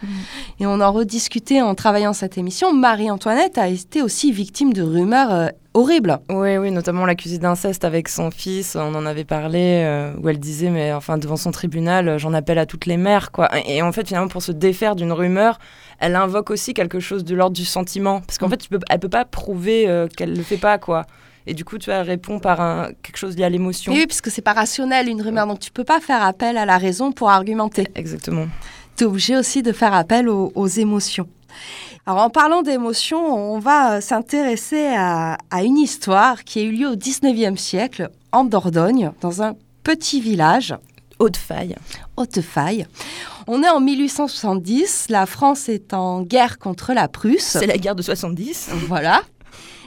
[0.60, 2.72] Et on en rediscutait en travaillant cette émission.
[2.74, 6.20] Marie-Antoinette a été aussi victime de rumeurs euh, horribles.
[6.30, 10.40] Oui, oui, notamment l'accusé d'inceste avec son fils, on en avait parlé, euh, où elle
[10.40, 13.50] disait, mais enfin, devant son tribunal, euh, j'en appelle à toutes les mères, quoi.
[13.68, 15.58] Et en fait, finalement, pour se défaire d'une rumeur,
[16.00, 18.22] elle invoque aussi quelque chose de l'ordre du sentiment.
[18.22, 18.52] Parce qu'en Mm.
[18.52, 21.06] fait, tu peux, elle peut pas prouver euh, qu'elle le fait pas, quoi.
[21.48, 23.92] Et du coup, tu vois, répond par un, quelque chose lié à l'émotion.
[23.92, 26.78] Oui, puisque c'est pas rationnel une rumeur, donc tu peux pas faire appel à la
[26.78, 27.88] raison pour argumenter.
[27.96, 28.48] Exactement.
[28.96, 31.28] Tu es obligé aussi de faire appel aux, aux émotions.
[32.06, 36.90] Alors en parlant d'émotion, on va s'intéresser à, à une histoire qui a eu lieu
[36.90, 40.76] au 19e siècle en Dordogne, dans un petit village
[41.20, 41.76] Haute faille.
[42.18, 42.86] Haute-Faille.
[43.48, 47.58] On est en 1870, la France est en guerre contre la Prusse.
[47.60, 48.72] C'est la guerre de 70.
[48.88, 49.22] Voilà.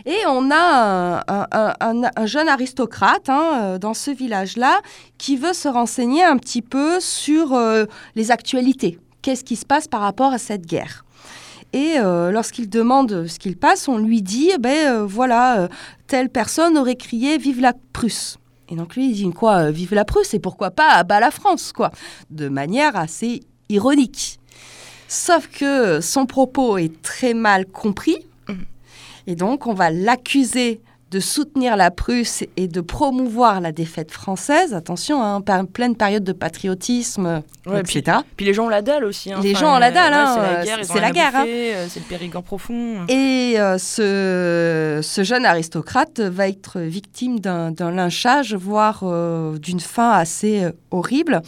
[0.04, 4.80] Et on a un, un- un- un jeune aristocrate hein, euh, dans ce village-là
[5.18, 8.98] qui veut se renseigner un petit peu sur euh, les actualités.
[9.22, 11.04] Qu'est-ce qui se passe par rapport à cette guerre?
[11.72, 15.68] Et euh, lorsqu'il demande ce qu'il passe, on lui dit, eh ben voilà,
[16.06, 18.38] telle personne aurait crié Vive la Prusse.
[18.68, 21.30] Et donc lui, il dit quoi Vive la Prusse et pourquoi pas à bas la
[21.32, 21.90] France, quoi.
[22.30, 24.38] De manière assez ironique.
[25.08, 28.16] Sauf que son propos est très mal compris.
[29.26, 30.80] Et donc, on va l'accuser
[31.12, 34.74] de soutenir la Prusse et de promouvoir la défaite française.
[34.74, 38.18] Attention, hein, en pleine période de patriotisme, Ouais, etc.
[38.36, 39.32] Puis les gens ont la dalle aussi.
[39.32, 39.38] hein.
[39.40, 41.36] Les Enfin, gens ont la dalle, ouais, hein, C'est euh, la guerre, c'est à guerre,
[41.36, 41.44] hein.
[41.46, 43.06] euh, C'est le Périgord profond.
[43.08, 50.10] Et euh, ce, ce jeune aristocrate va être victime d'un lynchage, voire euh, d'une fin
[50.10, 51.40] assez euh, horrible.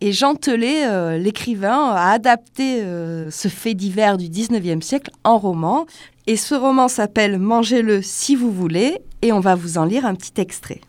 [0.00, 5.38] Et Jean Telet, euh, l'écrivain, a adapté euh, ce fait divers du 19e siècle en
[5.38, 5.86] roman.
[6.26, 10.14] Et ce roman s'appelle Mangez-le si vous voulez, et on va vous en lire un
[10.14, 10.80] petit extrait.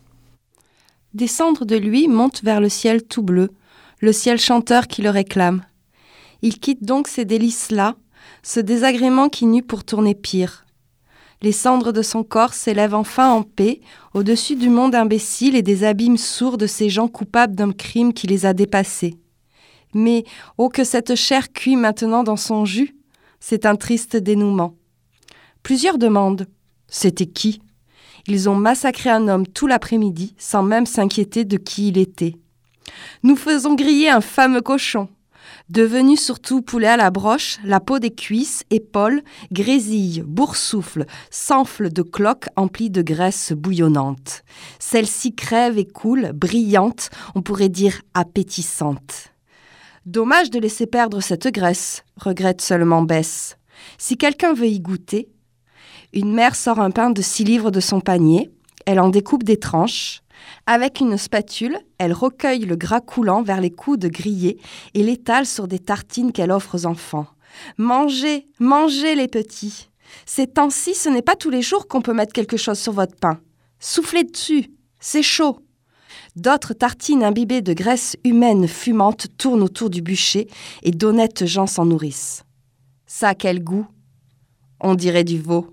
[1.14, 3.50] Des cendres de lui montent vers le ciel tout bleu,
[4.00, 5.64] le ciel chanteur qui le réclame.
[6.42, 7.96] Il quitte donc ces délices-là,
[8.44, 10.66] ce désagrément qui n'eut pour tourner pire.
[11.42, 13.82] Les cendres de son corps s'élèvent enfin en paix,
[14.14, 18.28] au-dessus du monde imbécile et des abîmes sourds de ces gens coupables d'un crime qui
[18.28, 19.16] les a dépassés.
[19.94, 20.24] Mais,
[20.58, 22.96] oh que cette chair cuit maintenant dans son jus,
[23.40, 24.76] c'est un triste dénouement.
[25.64, 26.46] Plusieurs demandent
[26.90, 27.62] C'était qui?
[28.28, 32.36] Ils ont massacré un homme tout l'après-midi sans même s'inquiéter de qui il était.
[33.24, 35.08] Nous faisons griller un fameux cochon.
[35.70, 39.24] Devenu surtout poulet à la broche, la peau des cuisses, épaules,
[39.54, 44.44] grésille, boursoufle, s'enfle de cloques emplies de graisse bouillonnante.
[44.80, 49.30] Celle-ci crève et coule, brillante, on pourrait dire appétissante.
[50.06, 53.58] Dommage de laisser perdre cette graisse, regrette seulement Bess.
[53.98, 55.30] Si quelqu'un veut y goûter,
[56.14, 58.52] une mère sort un pain de six livres de son panier,
[58.86, 60.22] elle en découpe des tranches.
[60.66, 64.60] Avec une spatule, elle recueille le gras coulant vers les coudes grillés
[64.94, 67.28] et l'étale sur des tartines qu'elle offre aux enfants.
[67.78, 69.90] Mangez, mangez les petits.
[70.26, 73.16] Ces temps-ci, ce n'est pas tous les jours qu'on peut mettre quelque chose sur votre
[73.16, 73.40] pain.
[73.80, 75.60] Soufflez dessus, c'est chaud.
[76.36, 80.48] D'autres tartines imbibées de graisse humaine fumante tournent autour du bûcher
[80.82, 82.44] et d'honnêtes gens s'en nourrissent.
[83.06, 83.88] Ça quel goût?
[84.80, 85.68] On dirait du veau.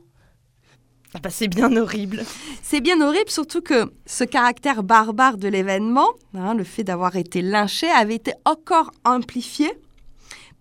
[1.15, 2.25] Ah bah, c'est bien horrible.
[2.63, 7.43] C'est bien horrible, surtout que ce caractère barbare de l'événement, hein, le fait d'avoir été
[7.43, 9.73] lynché, avait été encore amplifié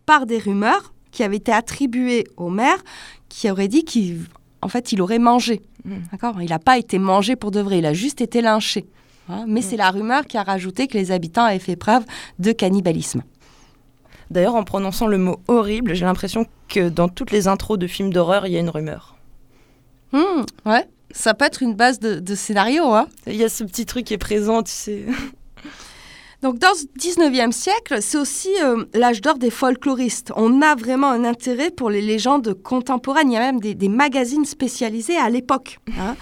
[0.05, 2.83] par des rumeurs qui avaient été attribuées au maire,
[3.29, 4.25] qui aurait dit qu'il
[4.61, 5.61] en fait, il aurait mangé.
[5.85, 5.95] Mm.
[6.11, 6.41] D'accord?
[6.41, 8.85] Il n'a pas été mangé pour de vrai, il a juste été lynché.
[9.29, 9.45] hein.
[9.47, 12.03] mais c'est la rumeur qui a rajouté que les habitants avaient fait preuve
[12.39, 13.23] de cannibalisme.
[14.31, 18.11] D'ailleurs, en prononçant le mot horrible, j'ai l'impression que dans toutes les intros de films
[18.11, 19.15] d'horreur, il y a une rumeur.
[20.11, 22.85] Hmm, ouais, ça peut être une base de, de scénario.
[22.93, 25.05] Hein Il y a ce petit truc qui est présent, tu sais.
[26.41, 30.31] Donc dans ce 19e siècle, c'est aussi euh, l'âge d'or des folkloristes.
[30.37, 33.29] On a vraiment un intérêt pour les légendes contemporaines.
[33.29, 35.79] Il y a même des, des magazines spécialisés à l'époque.
[35.99, 36.15] hein.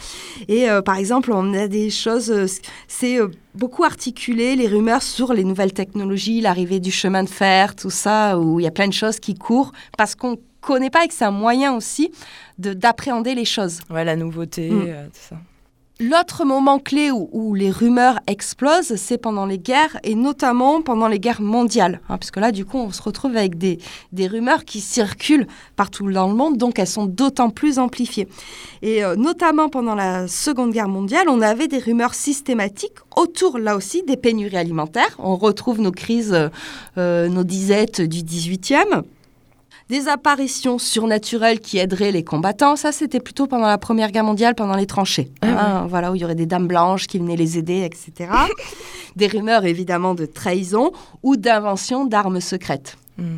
[0.48, 2.48] Et euh, par exemple, on a des choses, euh,
[2.88, 3.20] c'est
[3.54, 8.40] beaucoup articulé, les rumeurs sur les nouvelles technologies, l'arrivée du chemin de fer, tout ça,
[8.40, 11.14] où il y a plein de choses qui courent, parce qu'on connaît pas et que
[11.14, 12.12] c'est un moyen aussi
[12.60, 13.80] de- d'appréhender les choses.
[13.90, 14.84] Ouais, la nouveauté, Mm.
[14.88, 15.36] euh, tout ça.
[16.00, 21.08] L'autre moment clé où, où les rumeurs explosent, c'est pendant les guerres, et notamment pendant
[21.08, 22.02] les guerres mondiales.
[22.08, 23.80] hein, puisque là, du coup, on se retrouve avec des,
[24.12, 28.28] des rumeurs qui circulent partout dans le monde, donc elles sont d'autant plus amplifiées.
[28.84, 33.76] Et euh, notamment pendant la Seconde Guerre mondiale, on avait des rumeurs systématiques autour, là
[33.76, 35.16] aussi, des pénuries alimentaires.
[35.18, 36.38] On retrouve nos crises,
[37.00, 39.02] euh, nos disettes du 18e
[39.90, 42.76] des apparitions surnaturelles qui aideraient les combattants.
[42.76, 45.32] Ça, c'était plutôt pendant la Première Guerre mondiale, pendant les tranchées.
[45.42, 45.48] Ah
[45.82, 48.32] Hein, Voilà, où il y aurait des dames blanches qui venaient les aider, etc.
[49.16, 50.92] des rumeurs, évidemment, de trahison
[51.24, 52.98] ou d'invention d'armes secrètes.
[53.18, 53.38] Mm.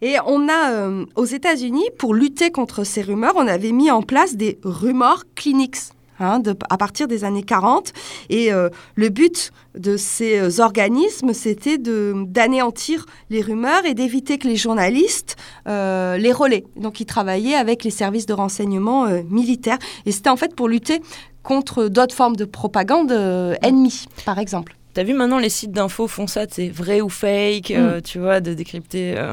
[0.00, 4.02] Et on a, euh, aux États-Unis, pour lutter contre ces rumeurs, on avait mis en
[4.02, 5.78] place des rumors clinics.
[6.20, 7.92] Hein, de- à partir des années 40.
[8.30, 14.48] Et euh, le but de ces euh, organismes, c'était d'anéantir les rumeurs et d'éviter que
[14.48, 16.64] les journalistes euh, les relaient.
[16.76, 19.78] Donc, ils travaillaient avec les services de renseignement euh, militaires.
[20.06, 21.00] Et c'était en fait pour lutter
[21.42, 24.77] contre d'autres formes de propagande euh, ennemie, par exemple.
[24.98, 28.40] T'as vu maintenant les sites d'infos font ça, c'est vrai ou fake, euh, tu vois,
[28.40, 29.14] de décrypter.
[29.16, 29.32] euh.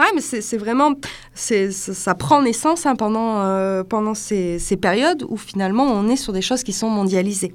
[0.00, 0.94] Ouais, mais c'est vraiment,
[1.34, 6.08] c'est ça, ça prend naissance hein, pendant euh, pendant ces, ces périodes où finalement on
[6.08, 7.54] est sur des choses qui sont mondialisées.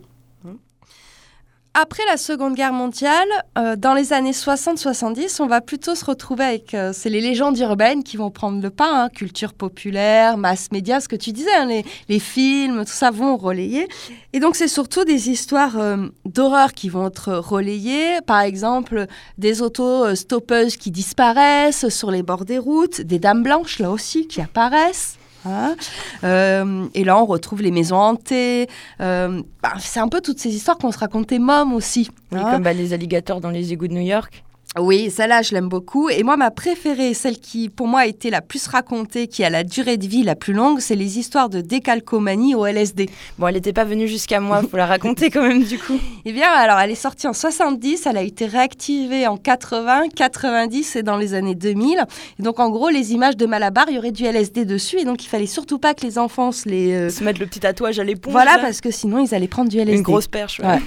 [1.75, 3.27] Après la Seconde Guerre mondiale,
[3.57, 7.59] euh, dans les années 60-70, on va plutôt se retrouver avec, euh, c'est les légendes
[7.59, 11.53] urbaines qui vont prendre le pas, hein, culture populaire, mass média, ce que tu disais,
[11.53, 11.67] hein,
[12.09, 13.87] les, films, tout ça vont relayer.
[14.33, 19.05] Et donc c'est surtout des histoires euh, d'horreur qui vont être relayées, par exemple
[19.37, 23.91] des autos euh, stoppeuses qui disparaissent sur les bords des routes, des dames blanches là
[23.91, 25.18] aussi qui apparaissent.
[25.45, 25.75] Hein.
[26.23, 28.67] Euh, et là, on retrouve les maisons hantées.
[29.01, 32.09] Euh, bah, c'est un peu toutes ces histoires qu'on se racontait môme aussi.
[32.31, 32.51] Hein.
[32.51, 34.43] comme bah, les alligators dans les égouts de New York.
[34.77, 36.09] Oui, celle-là, je l'aime beaucoup.
[36.09, 39.49] Et moi, ma préférée, celle qui, pour moi, a été la plus racontée, qui a
[39.49, 43.09] la durée de vie la plus longue, c'est les histoires de décalcomanie au LSD.
[43.39, 45.97] Bon, elle n'était pas venue jusqu'à moi, faut la raconter quand même du coup.
[46.25, 50.97] Eh bien, alors, elle est sortie en 70, elle a été réactivée en 80, 90
[50.97, 52.03] et dans les années 2000.
[52.39, 54.99] Et donc, en gros, les images de Malabar, il y aurait du LSD dessus.
[54.99, 56.93] Et donc, il fallait surtout pas que les enfants se les...
[56.93, 58.33] euh, Se mettre le petit tatouage à l'éponge.
[58.33, 58.59] Voilà, là.
[58.61, 59.93] parce que sinon, ils allaient prendre du LSD.
[59.97, 60.59] Une grosse perche.
[60.59, 60.67] ouais.
[60.67, 60.79] Ouais.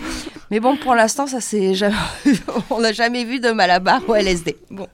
[0.53, 1.97] Mais bon, pour l'instant, ça c'est jamais...
[2.71, 3.72] on n'a jamais vu de Malabar
[4.09, 4.57] au LSD.
[4.71, 4.87] Bon.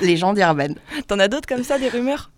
[0.00, 0.76] Légende urbaine.
[1.06, 2.30] T'en as d'autres comme ça, des rumeurs?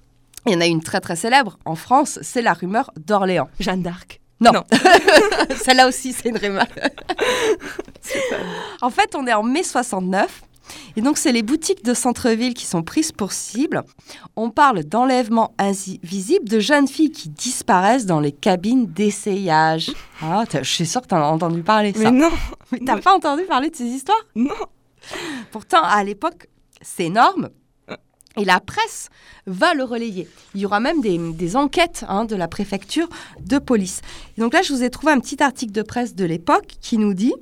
[0.47, 3.51] Il y en a une très très célèbre en France, c'est la rumeur d'Orléans.
[3.61, 4.21] Jeanne d'Arc.
[4.41, 4.53] Non.
[4.53, 4.64] Non.
[5.64, 6.67] Celle-là aussi, c'est une rumeur.
[8.81, 10.43] en fait, on est en mai 69.
[10.97, 13.83] Et donc, c'est les boutiques de centre-ville qui sont prises pour cible.
[14.37, 19.91] On parle d'enlèvement invisible de jeunes filles qui disparaissent dans les cabines d'essayage.
[20.23, 22.11] Ah, je suis sûre que t'en as entendu parler, ça.
[22.11, 22.31] Mais non,
[22.71, 24.23] Mais t'as pas entendu parler de ces histoires?
[24.35, 24.55] Non.
[25.51, 26.49] Pourtant, à l'époque,
[26.83, 27.51] c'est énorme.
[28.37, 29.09] Et la presse
[29.47, 30.29] va le relayer.
[30.55, 33.09] Il y aura même des, enquêtes hein, de la préfecture
[33.40, 34.01] de police.
[34.37, 36.99] Et donc là, je vous ai trouvé un petit article de presse de l'époque qui
[36.99, 37.35] nous dit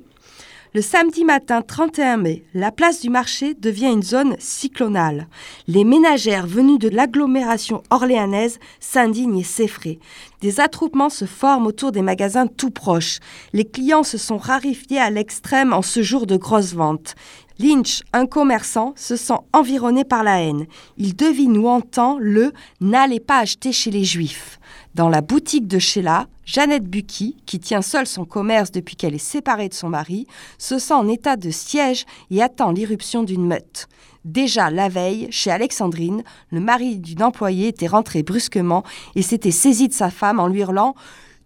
[0.73, 5.27] Le samedi matin 31 mai, la place du marché devient une zone cyclonale.
[5.67, 9.99] Les ménagères venues de l'agglomération orléanaise s'indignent et s'effraient.
[10.41, 13.19] Des attroupements se forment autour des magasins tout proches.
[13.53, 17.15] Les clients se sont rarifiés à l'extrême en ce jour de grosses ventes.
[17.59, 20.67] Lynch, un commerçant, se sent environné par la haine.
[20.97, 22.51] Il devine ou entend le
[22.81, 24.59] N'allez pas acheter chez les Juifs.
[24.97, 29.19] Dans la boutique de Sheila, Jeannette Bucky, qui tient seule son commerce depuis qu'elle est
[29.19, 30.25] séparée de son mari,
[30.57, 33.89] se sent en état de siège et attend l'irruption d'une meute.
[34.25, 38.81] Déjà la veille, chez Alexandrine, le mari d'une employée était rentré brusquement
[39.13, 40.95] et s'était saisi de sa femme en lui hurlant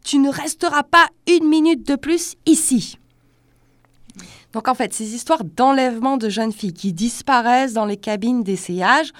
[0.01, 2.99] Tu ne resteras pas une minute de plus ici.
[4.53, 9.11] Donc en fait, ces histoires d'enlèvement de jeunes filles qui disparaissent dans les cabines d'essayage,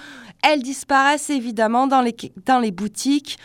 [0.42, 2.16] elles disparaissent évidemment dans les,
[2.46, 3.36] dans les boutiques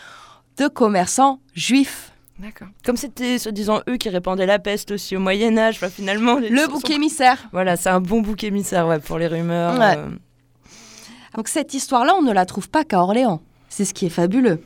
[0.58, 2.12] de commerçants juifs.
[2.38, 2.68] D'accord.
[2.84, 6.36] Comme c'était, soi-disant, eux qui répandaient la peste aussi au Moyen-Âge, finalement.
[6.38, 7.48] les Le bouc sont- émissaire.
[7.52, 9.76] Voilà, c'est un bon bouc émissaire ouais, pour les rumeurs.
[9.78, 9.96] Ouais.
[9.96, 10.08] euh.
[11.34, 13.40] Donc cette histoire-là, on ne la trouve pas qu'à Orléans.
[13.68, 14.62] C'est ce qui est fabuleux.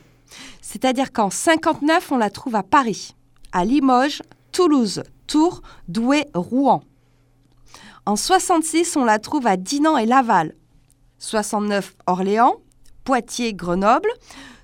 [0.61, 3.15] C'est-à-dire qu'en 59, on la trouve à Paris,
[3.51, 6.83] à Limoges, Toulouse, Tours, Douai, Rouen.
[8.05, 10.53] En 66, on la trouve à Dinan et Laval.
[11.19, 12.55] 69, Orléans,
[13.03, 14.09] Poitiers, Grenoble.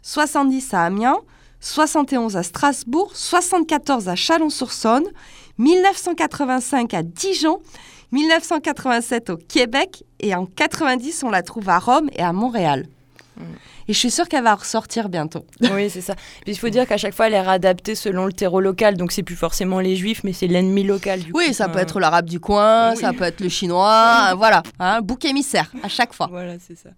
[0.01, 1.17] 70 à Amiens.
[1.61, 3.11] 71 à Strasbourg.
[3.15, 5.05] 74 à Chalon-sur-Saône.
[5.57, 7.59] 1985 à Dijon.
[8.11, 12.87] 1987 au Québec et en 90 on la trouve à Rome et à Montréal.
[13.87, 15.45] Et je suis sûre qu'elle va ressortir bientôt.
[15.71, 16.15] Oui, c'est ça.
[16.43, 18.97] Puis il faut dire qu'à chaque fois, elle est réadaptée selon le terreau local.
[18.97, 21.21] Donc, c'est plus forcément les juifs, mais c'est l'ennemi local.
[21.21, 21.53] Du Oui, coup.
[21.53, 22.97] ça peut être l'arabe du coin, Oui.
[22.97, 26.27] ça peut être le chinois, voilà, un bouc émissaire à chaque fois.
[26.29, 26.89] Voilà, c'est ça.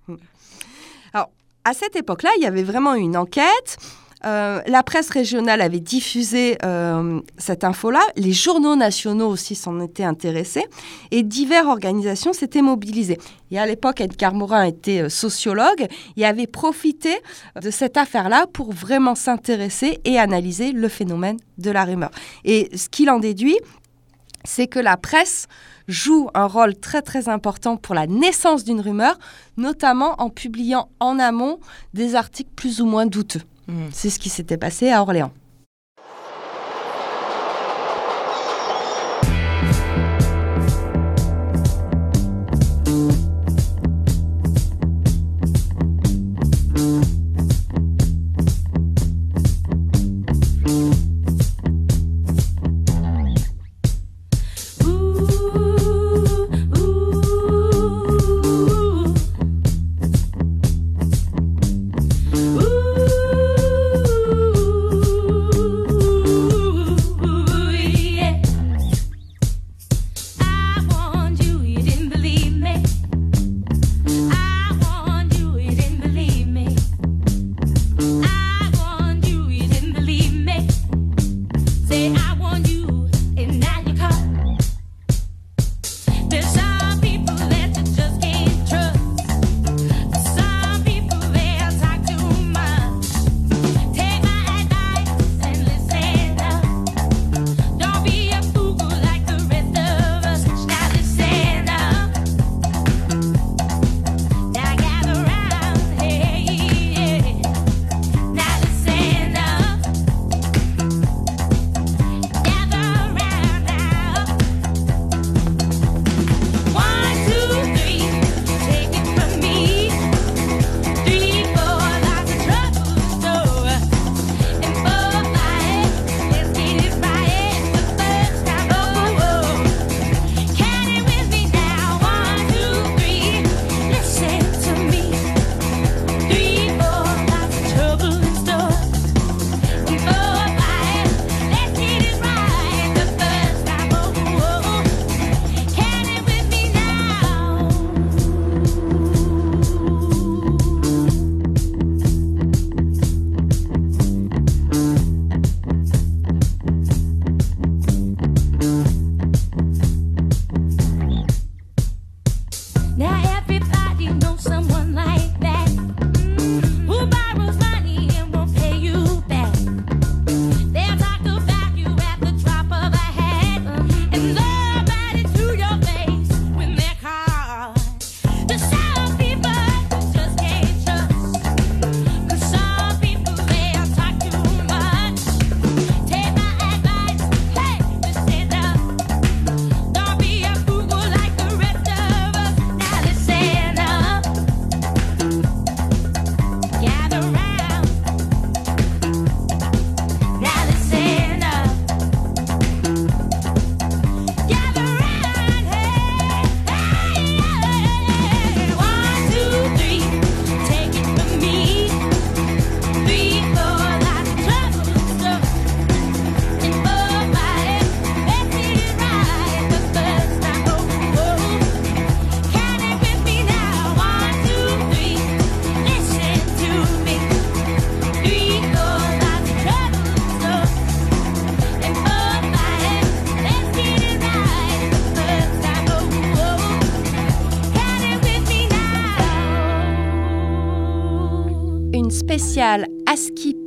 [1.64, 3.78] À cette époque-là, il y avait vraiment une enquête.
[4.24, 8.02] Euh, la presse régionale avait diffusé euh, cette info-là.
[8.16, 10.66] Les journaux nationaux aussi s'en étaient intéressés.
[11.12, 13.20] Et diverses organisations s'étaient mobilisées.
[13.52, 17.16] Et à l'époque, Edgar Morin était euh, sociologue et avait profité
[17.62, 22.12] de cette affaire-là pour vraiment s'intéresser et analyser le phénomène de la rumeur.
[22.44, 23.58] Et ce qu'il en déduit,
[24.44, 25.48] c'est que la presse
[25.88, 29.18] joue un rôle très très important pour la naissance d'une rumeur,
[29.58, 31.60] notamment en publiant en amont
[31.94, 33.42] des articles plus ou moins douteux.
[33.68, 33.90] Mhm.
[33.92, 35.32] C'est ce qui s'était passé à Orléans.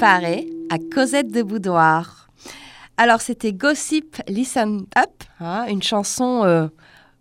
[0.09, 2.28] À Cosette de Boudoir.
[2.98, 6.66] Alors c'était Gossip Listen Up, hein, une chanson euh,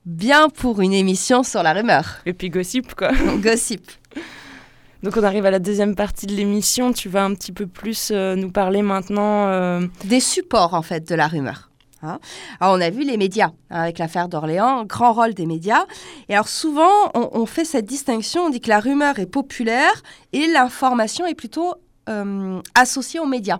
[0.05, 2.17] bien pour une émission sur la rumeur.
[2.25, 3.11] Et puis gossip, quoi.
[3.41, 3.89] Gossip.
[5.01, 6.91] Donc on arrive à la deuxième partie de l'émission.
[6.91, 9.47] Tu vas un petit peu plus euh, nous parler maintenant.
[9.47, 11.69] euh, Des supports en fait de la rumeur.
[12.01, 12.19] hein.
[12.59, 15.85] Alors on a vu les médias hein, avec l'affaire d'Orléans, grand rôle des médias.
[16.27, 20.03] Et alors souvent on, on fait cette distinction, on dit que la rumeur est populaire
[20.33, 21.75] et l'information est plutôt
[22.09, 23.59] euh, associée aux médias.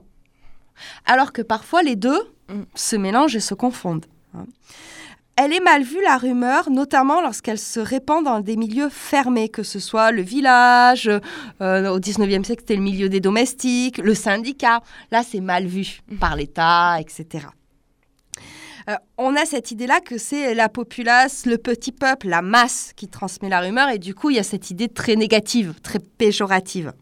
[1.05, 2.19] Alors que parfois les deux
[2.49, 2.63] Mm.
[2.75, 4.05] se mélangent et se confondent.
[4.35, 4.45] hein.
[5.35, 9.63] Elle est mal vue, la rumeur, notamment lorsqu'elle se répand dans des milieux fermés, que
[9.63, 11.09] ce soit le village,
[11.61, 14.81] euh, au 19e siècle, c'était le milieu des domestiques, le syndicat.
[15.09, 17.47] Là, c'est mal vu par l'État, etc.
[18.89, 23.07] Euh, on a cette idée-là que c'est la populace, le petit peuple, la masse qui
[23.07, 26.93] transmet la rumeur, et du coup, il y a cette idée très négative, très péjorative.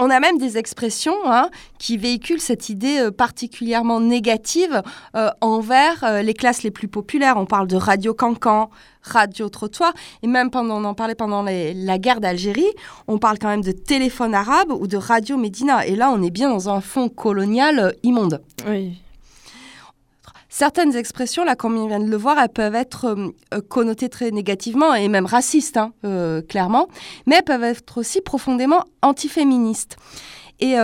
[0.00, 4.82] On a même des expressions hein, qui véhiculent cette idée euh, particulièrement négative
[5.16, 7.36] euh, envers euh, les classes les plus populaires.
[7.36, 8.70] On parle de radio cancan,
[9.02, 9.92] radio trottoir,
[10.22, 12.70] et même pendant, on en parlait pendant la guerre d'Algérie,
[13.08, 15.84] on parle quand même de téléphone arabe ou de radio médina.
[15.86, 18.40] Et là, on est bien dans un fond colonial immonde.
[18.68, 19.00] Oui.
[20.48, 24.08] Certaines expressions, là, comme on vient de le voir, elles peuvent être euh, euh, connotées
[24.08, 26.88] très négativement et même racistes, hein, euh, clairement,
[27.26, 29.96] mais elles peuvent être aussi profondément antiféministes.
[30.60, 30.74] Et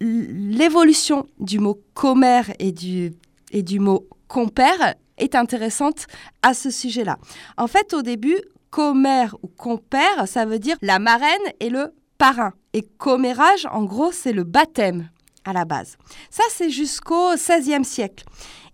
[0.00, 3.14] l'évolution du mot commère et du,
[3.50, 6.06] et du mot compère est intéressante
[6.42, 7.16] à ce sujet-là.
[7.56, 8.38] En fait, au début,
[8.68, 11.30] commère ou compère, ça veut dire la marraine
[11.60, 12.52] et le parrain.
[12.74, 15.08] Et commérage, en gros, c'est le baptême
[15.48, 15.96] à la base.
[16.30, 18.24] Ça, c'est jusqu'au XVIe siècle.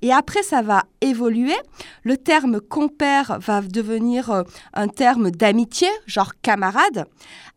[0.02, 1.56] Et après, ça va évoluer.
[2.02, 4.42] Le terme compère va devenir euh,
[4.74, 7.06] un terme d'amitié, genre camarade,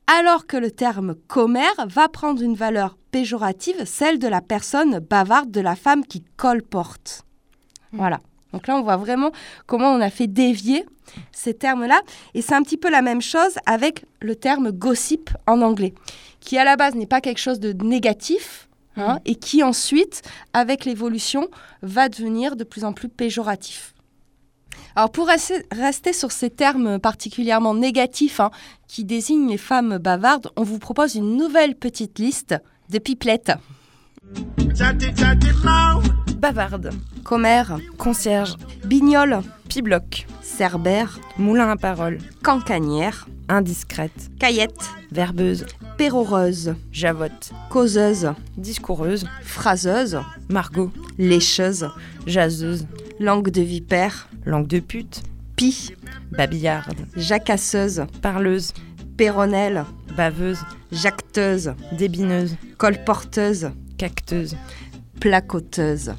[0.05, 5.51] alors que le terme commère va prendre une valeur péjorative, celle de la personne bavarde,
[5.51, 7.23] de la femme qui colporte.
[7.91, 8.21] Voilà.
[8.53, 9.31] Donc là, on voit vraiment
[9.65, 10.85] comment on a fait dévier
[11.31, 12.01] ces termes-là.
[12.33, 15.93] Et c'est un petit peu la même chose avec le terme gossip en anglais,
[16.39, 18.66] qui à la base n'est pas quelque chose de négatif,
[18.97, 20.21] hein, et qui ensuite,
[20.53, 21.47] avec l'évolution,
[21.81, 23.93] va devenir de plus en plus péjoratif.
[24.95, 28.51] Alors pour rester, rester sur ces termes particulièrement négatifs hein,
[28.87, 32.55] qui désignent les femmes bavardes, on vous propose une nouvelle petite liste
[32.89, 33.53] de pipelettes.
[36.37, 36.91] Bavarde,
[37.23, 45.65] Commère, concierge, bignole, pibloc, cerbère, moulin à parole, cancanière, indiscrète, caillette, verbeuse,
[45.97, 50.19] péroreuse, javotte, causeuse, discoureuse, phraseuse,
[50.49, 51.87] margot, lécheuse,
[52.25, 52.85] jaseuse,
[53.19, 55.23] langue de vipère, langue de pute,
[55.55, 55.95] pie,
[56.31, 58.73] babillarde, jacasseuse, parleuse,
[59.17, 59.85] péronnelle,
[60.15, 60.59] baveuse,
[60.91, 64.55] jacteuse, débineuse, colporteuse, cacteuse.
[65.19, 66.13] placoteuse.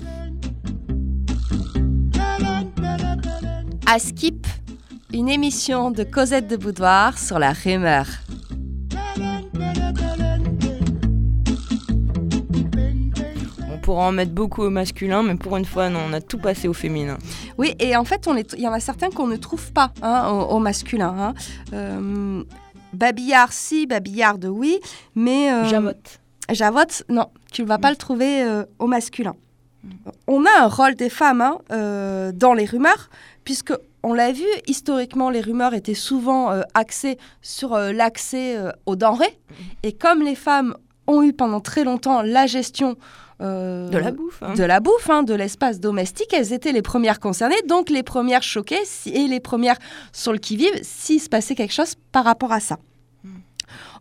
[3.87, 4.47] À Skip,
[5.13, 8.07] une émission de Cosette de Boudoir sur la rumeur.
[13.73, 16.39] On pourra en mettre beaucoup au masculin, mais pour une fois, non, on a tout
[16.39, 17.17] passé au féminin.
[17.57, 20.57] Oui, et en fait, il y en a certains qu'on ne trouve pas hein, au,
[20.57, 21.15] au masculin.
[21.19, 21.35] hein.
[21.73, 22.45] Euh,
[22.93, 24.79] babillard, si, babillarde, oui,
[25.15, 25.51] mais...
[25.53, 26.21] euh, Javotte.
[26.51, 29.35] Javotte, non, tu ne vas pas le trouver euh, au masculin.
[30.27, 33.09] On a un rôle des femmes hein, euh, dans les rumeurs,
[33.45, 33.73] puisque
[34.03, 38.97] on l'a vu, historiquement, les rumeurs étaient souvent euh, axées sur euh, l'accès euh, aux
[38.97, 39.39] denrées.
[39.83, 40.75] Et comme les femmes
[41.07, 42.97] ont eu pendant très longtemps la gestion
[43.41, 44.43] De la bouffe.
[44.43, 44.55] hein.
[44.55, 48.43] de la bouffe, hein, de l'espace domestique, elles étaient les premières concernées, donc les premières
[48.43, 49.79] choquées si- et les premières
[50.13, 52.79] sur le qui-vive s'il se passait quelque chose par rapport à ça.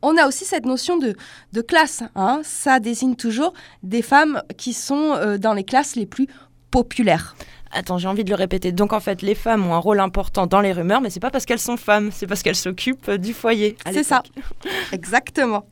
[0.01, 1.15] On a aussi cette notion de,
[1.53, 2.03] de classe.
[2.15, 2.41] hein.
[2.43, 6.27] Ça désigne toujours des femmes qui sont dans les classes les plus
[6.71, 7.35] populaires.
[7.71, 8.71] Attends, j'ai envie de le répéter.
[8.71, 11.31] Donc en fait, les femmes ont un rôle important dans les rumeurs, mais c'est pas
[11.31, 13.77] parce qu'elles sont femmes, c'est parce qu'elles s'occupent euh, du foyer.
[13.91, 14.23] C'est ça.
[14.91, 15.65] Exactement.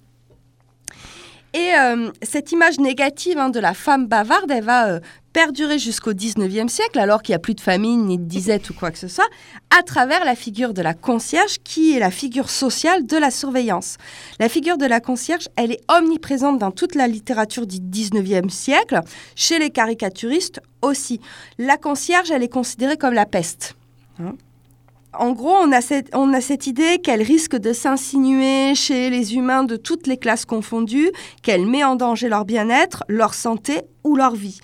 [1.53, 4.99] Et euh, cette image négative hein, de la femme bavarde, elle va euh,
[5.35, 8.73] perdurer jusqu'au 19e siècle, alors qu'il n'y a plus de famine ni de disette ou
[8.73, 9.27] quoi que ce soit,
[9.77, 13.97] à travers la figure de la concierge, qui est la figure sociale de la surveillance.
[14.39, 19.01] La figure de la concierge, elle est omniprésente dans toute la littérature du 19e siècle,
[19.35, 21.19] chez les caricaturistes aussi.
[21.57, 23.75] La concierge, elle est considérée comme la peste.
[24.21, 24.35] Hein.
[25.19, 29.35] En gros, on a cette, on a cette idée qu'elle risque de s'insinuer chez les
[29.35, 31.11] humains de toutes les classes confondues,
[31.41, 34.59] qu'elle met en danger leur bien-être, leur santé ou leur vie.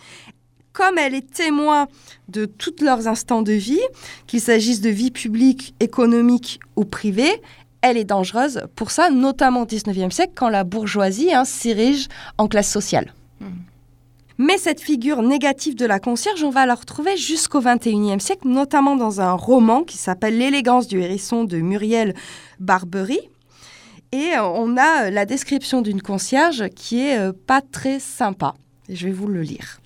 [0.73, 1.87] Comme elle est témoin
[2.29, 3.81] de tous leurs instants de vie,
[4.27, 7.41] qu'il s'agisse de vie publique, économique ou privée,
[7.81, 12.07] elle est dangereuse pour ça, notamment au 19e siècle, quand la bourgeoisie hein, s'érige
[12.37, 13.13] en classe sociale.
[14.37, 18.95] Mais cette figure négative de la concierge, on va la retrouver jusqu'au 21e siècle, notamment
[18.95, 22.15] dans un roman qui s'appelle L'élégance du hérisson de Muriel
[22.59, 23.19] Barbery.
[24.11, 28.55] Et euh, on a euh, la description d'une concierge qui est euh, pas très sympa.
[28.89, 29.79] Je vais vous le lire.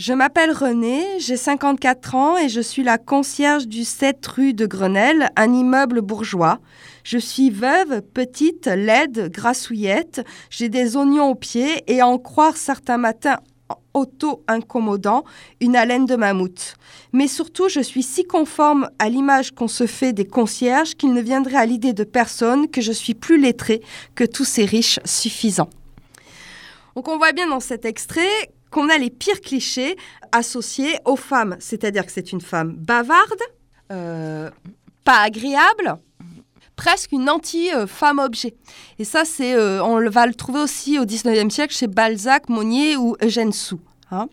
[0.00, 4.64] Je m'appelle Renée, j'ai 54 ans et je suis la concierge du 7 rue de
[4.64, 6.58] Grenelle, un immeuble bourgeois.
[7.04, 12.56] Je suis veuve, petite, laide, grassouillette, j'ai des oignons aux pieds et à en croire
[12.56, 13.40] certains matins
[13.92, 15.24] auto-incommodants,
[15.60, 16.76] une haleine de mammouth.
[17.12, 21.20] Mais surtout, je suis si conforme à l'image qu'on se fait des concierges qu'il ne
[21.20, 23.82] viendrait à l'idée de personne que je suis plus lettrée
[24.14, 25.68] que tous ces riches suffisants.
[26.96, 29.96] Donc on voit bien dans cet extrait qu'on a les pires clichés
[30.32, 33.42] associés aux femmes, c'est-à-dire que c'est une femme bavarde,
[33.92, 34.50] euh,
[35.04, 35.96] pas agréable,
[36.76, 38.54] presque une anti-femme objet.
[38.98, 42.96] Et ça, c'est, euh, on va le trouver aussi au 19e siècle chez Balzac, Monnier
[42.96, 43.76] ou Eugène Sue.
[44.10, 44.28] hein.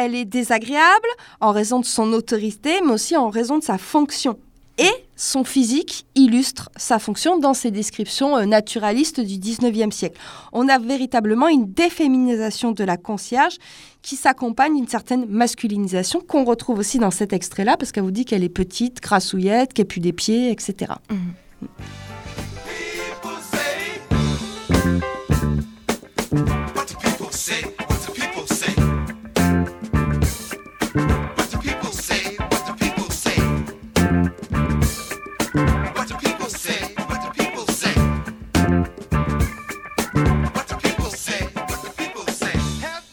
[0.00, 1.08] Elle est désagréable
[1.40, 4.38] en raison de son autorité, mais aussi en raison de sa fonction.
[4.78, 10.18] Et son physique illustre sa fonction dans ses descriptions euh, naturalistes du 19e siècle.
[10.52, 13.56] On a véritablement une déféminisation de la concierge
[14.02, 18.24] qui s'accompagne d'une certaine masculinisation qu'on retrouve aussi dans cet extrait-là, parce qu'elle vous dit
[18.24, 20.92] qu'elle est petite, grassouillette, qu'elle pue des pieds, etc.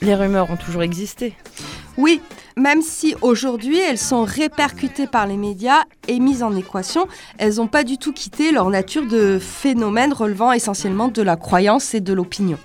[0.05, 1.33] Les rumeurs ont toujours existé.
[1.97, 2.21] Oui,
[2.55, 7.07] même si aujourd'hui elles sont répercutées par les médias et mises en équation,
[7.39, 11.95] elles n'ont pas du tout quitté leur nature de phénomène relevant essentiellement de la croyance
[11.95, 12.59] et de l'opinion.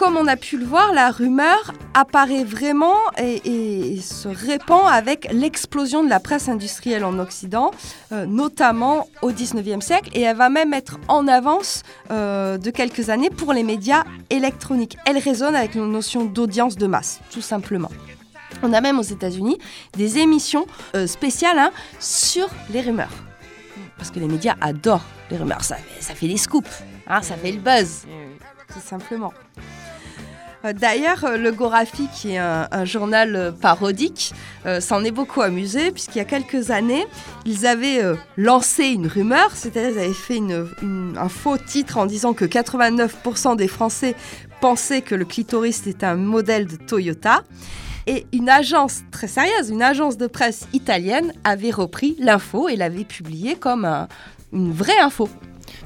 [0.00, 5.28] Comme on a pu le voir, la rumeur apparaît vraiment et, et se répand avec
[5.30, 7.70] l'explosion de la presse industrielle en Occident,
[8.12, 13.10] euh, notamment au 19e siècle, et elle va même être en avance euh, de quelques
[13.10, 14.96] années pour les médias électroniques.
[15.04, 17.90] Elle résonne avec nos notions d'audience de masse, tout simplement.
[18.62, 19.58] On a même aux États-Unis
[19.98, 23.12] des émissions euh, spéciales hein, sur les rumeurs.
[23.98, 26.70] Parce que les médias adorent les rumeurs, ça, fait- ça fait des scoops,
[27.06, 28.04] hein, ça fait le buzz,
[28.72, 29.34] tout simplement.
[30.64, 34.32] Euh, D'ailleurs, euh, le Gorafi, qui est un, journal euh, parodique,
[34.80, 37.06] s'en est beaucoup amusé, puisqu'il y a quelques années,
[37.46, 38.02] ils avaient
[38.36, 43.56] lancé une rumeur, c'est-à-dire ils avaient fait une- un faux titre en disant que 89%
[43.56, 44.14] des Français
[44.60, 47.42] pensaient que le clitoris était un modèle de Toyota.
[48.06, 53.04] Et une agence très sérieuse, une agence de presse italienne, avait repris l'info et l'avait
[53.04, 54.08] publiée comme un-
[54.52, 55.28] une vraie info.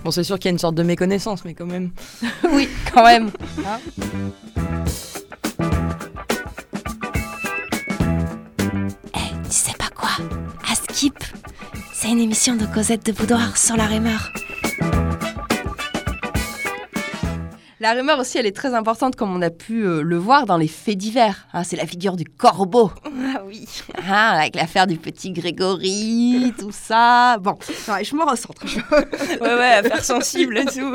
[0.04, 1.90] Bon, c'est sûr qu'il y a une sorte de méconnaissance, mais quand même.
[2.52, 3.30] oui, quand même.
[3.66, 3.78] Hein
[9.44, 10.10] Tu sais pas quoi?
[10.70, 11.14] À Skip,
[11.92, 14.32] c'est une émission de Cosette de Boudoir sur la rumeur.
[17.84, 20.56] La rumeur aussi, elle est très importante, comme on a pu euh, le voir dans
[20.56, 21.46] les faits divers.
[21.52, 21.64] hein.
[21.64, 22.90] c'est la figure du corbeau.
[23.04, 23.68] Ah oui.
[24.08, 27.36] hein, avec l'affaire du petit Grégory, tout ça.
[27.42, 28.64] Bon, non, je me recentre.
[29.38, 30.94] Ouais, ouais, affaire sensible et tout.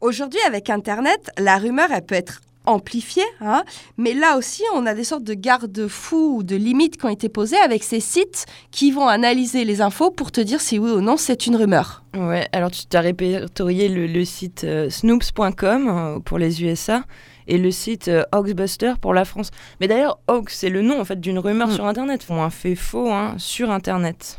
[0.00, 3.62] Aujourd'hui, avec Internet, la rumeur, elle peut être amplifiée, hein,
[3.98, 7.28] mais là aussi, on a des sortes de garde-fous ou de limites qui ont été
[7.28, 11.00] posées avec ces sites qui vont analyser les infos pour te dire si oui ou
[11.00, 12.02] non c'est une rumeur.
[12.16, 17.04] Ouais, alors tu t'as répertorié le, le site euh, snoops.com euh, pour les USA
[17.46, 19.50] et le site euh, Hoaxbuster pour la France.
[19.80, 21.72] Mais d'ailleurs, Hoax, c'est le nom en fait d'une rumeur Mm.
[21.72, 22.22] sur Internet.
[22.22, 24.38] Font un fait faux hein, sur Internet.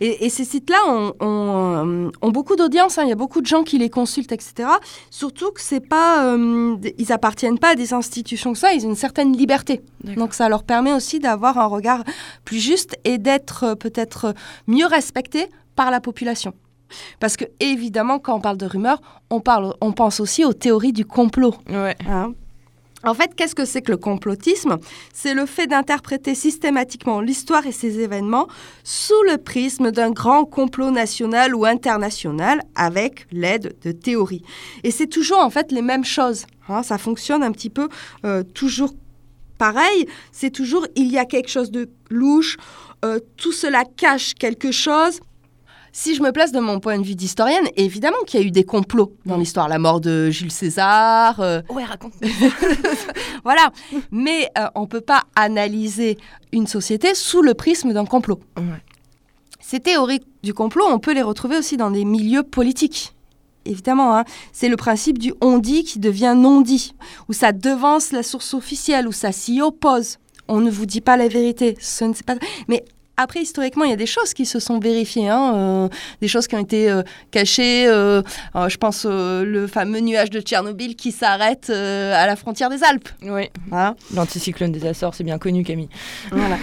[0.00, 3.40] Et, et ces sites-là ont, ont, euh, ont beaucoup d'audience, hein, il y a beaucoup
[3.40, 4.68] de gens qui les consultent, etc.
[5.10, 8.90] Surtout que c'est pas, euh, ils appartiennent pas à des institutions que ça, ils ont
[8.90, 9.82] une certaine liberté.
[10.04, 12.04] Donc ça leur permet aussi d'avoir un regard
[12.44, 14.34] plus juste et d'être euh, peut-être
[14.66, 16.54] mieux respectés par la population.
[17.20, 20.92] Parce que évidemment, quand on parle de rumeurs, on, parle, on pense aussi aux théories
[20.92, 21.54] du complot.
[21.68, 21.96] Ouais.
[22.08, 22.32] Hein.
[23.02, 24.76] En fait, qu'est-ce que c'est que le complotisme?
[25.14, 28.46] C'est le fait d'interpréter systématiquement l'histoire et ses événements
[28.84, 34.42] sous le prisme d'un grand complot national ou international avec l'aide de théories.
[34.84, 36.44] Et c'est toujours en fait les mêmes choses.
[36.68, 36.82] hein.
[36.82, 37.88] ça fonctionne un petit peu
[38.24, 38.92] euh, toujours
[39.56, 40.06] pareil.
[40.30, 42.58] C'est toujours il y a quelque chose de louche,
[43.04, 45.20] euh, tout cela cache quelque chose.
[45.92, 48.50] Si je me place de mon point de vue d'historienne, évidemment qu'il y a eu
[48.50, 49.68] des complots dans l'histoire.
[49.68, 52.12] La mort de Jules César, euh, Ouais, raconte.
[53.44, 53.70] voilà.
[54.10, 56.18] Mais euh, on ne peut pas analyser
[56.52, 58.40] une société sous le prisme d'un complot.
[58.56, 58.64] Ouais.
[59.60, 63.14] Ces théories du complot, on peut les retrouver aussi dans des milieux politiques.
[63.66, 64.24] Évidemment, hein.
[64.52, 66.94] c'est le principe du on dit qui devient non dit,
[67.28, 70.18] où ça devance la source officielle, où ça s'y oppose.
[70.48, 71.76] On ne vous dit pas la vérité.
[71.78, 72.34] Ce pas.
[72.68, 72.84] Mais
[73.20, 75.88] après, historiquement, il y a des choses qui se sont vérifiées, hein, euh,
[76.20, 77.86] des choses qui ont été euh, cachées.
[77.86, 78.22] euh,
[78.54, 83.08] je pense le fameux nuage de Tchernobyl qui s'arrête à la frontière des Alpes.
[83.22, 83.94] Oui, hein.
[84.14, 85.88] l'anticyclone des Açores, c'est bien connu, Camille.
[86.30, 86.56] Voilà.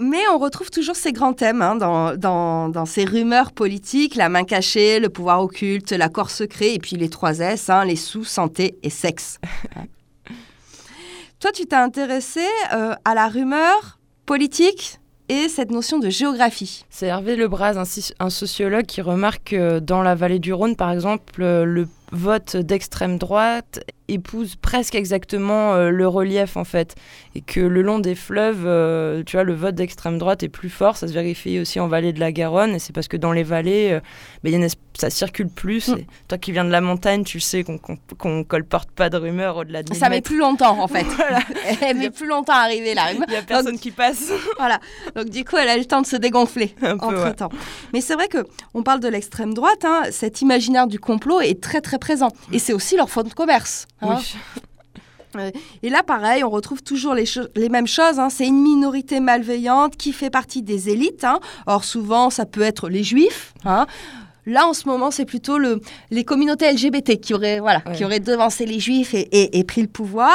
[0.00, 4.28] Mais on retrouve toujours ces grands thèmes hein, dans, dans, dans ces rumeurs politiques, la
[4.28, 8.24] main cachée, le pouvoir occulte, l'accord secret, et puis les trois S, hein, les sous,
[8.24, 9.38] santé et sexe.
[11.40, 14.98] Toi, tu t'es intéressé à la rumeur politique?
[15.28, 16.84] Et cette notion de géographie.
[16.90, 17.84] C'est Hervé Lebras, un,
[18.24, 22.56] un sociologue, qui remarque que dans la vallée du Rhône, par exemple, euh, le vote
[22.56, 26.94] d'extrême droite épouse presque exactement euh, le relief, en fait.
[27.34, 30.70] Et que le long des fleuves, euh, tu vois, le vote d'extrême droite est plus
[30.70, 30.96] fort.
[30.96, 32.74] Ça se vérifie aussi en vallée de la Garonne.
[32.74, 34.00] Et c'est parce que dans les vallées, euh,
[34.44, 35.88] il y a une es- ça circule plus.
[35.88, 35.98] Mm.
[36.28, 39.56] Toi qui viens de la montagne, tu sais qu'on qu'on qu'on colporte pas de rumeurs
[39.58, 41.04] au-delà de 1000 Ça met plus longtemps, en fait.
[41.16, 41.38] Voilà.
[41.82, 43.26] Elle met plus longtemps à arriver, la rumeur.
[43.28, 44.32] Il y a personne qui passe.
[44.58, 44.80] Voilà.
[45.14, 47.34] Donc du coup, elle a le temps de se dégonfler Un peu, entre ouais.
[47.34, 47.50] temps.
[47.92, 48.38] Mais c'est vrai que
[48.74, 49.84] on parle de l'extrême droite.
[49.84, 52.28] hein, cet imaginaire du complot est très très présent.
[52.52, 53.86] Et c'est aussi leur fond de commerce.
[54.00, 54.18] Hein.
[55.34, 55.42] Oui.
[55.82, 58.18] Et là, pareil, on retrouve toujours les, mêmes choses.
[58.18, 58.30] hein.
[58.30, 61.22] C'est une minorité malveillante qui fait partie des élites.
[61.24, 61.38] hein.
[61.66, 63.52] Or, souvent, ça peut être les juifs.
[63.64, 63.86] hein.
[64.46, 67.92] Là, en ce moment, c'est plutôt le, les communautés LGBT qui auraient, voilà, Ouais.
[67.94, 70.34] qui auraient devancé les juifs et, et- et pris le pouvoir.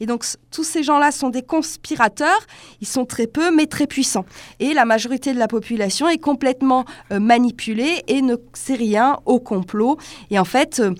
[0.00, 2.40] Et donc, tous ces gens-là sont des conspirateurs.
[2.80, 4.24] Ils sont très peu, mais très puissants.
[4.58, 9.38] Et la majorité de la population est complètement euh, manipulée et ne sait rien au
[9.38, 9.96] complot.
[10.32, 10.92] Et en fait, euh,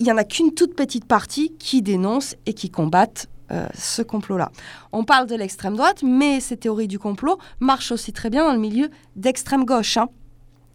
[0.00, 4.02] il n'y en a qu'une toute petite partie qui dénonce et qui combattent euh, ce
[4.02, 4.50] complot-là.
[4.92, 8.52] On parle de l'extrême droite, mais ces théories du complot marchent aussi très bien dans
[8.52, 9.96] le milieu d'extrême gauche.
[9.96, 10.08] hein.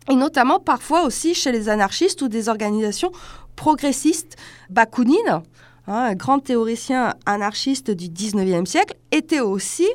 [0.10, 3.12] Et notamment parfois aussi chez les anarchistes ou des organisations
[3.56, 4.36] progressistes.
[4.70, 5.42] Bakounine, hein,
[5.88, 9.88] un grand théoricien anarchiste du 19e siècle, était aussi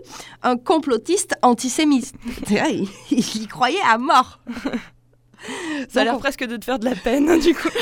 [0.43, 2.13] un complotiste antisémite.
[2.51, 4.41] il, il y croyait à mort.
[5.89, 7.69] Ça a l'air presque de te faire de la peine, hein, du coup.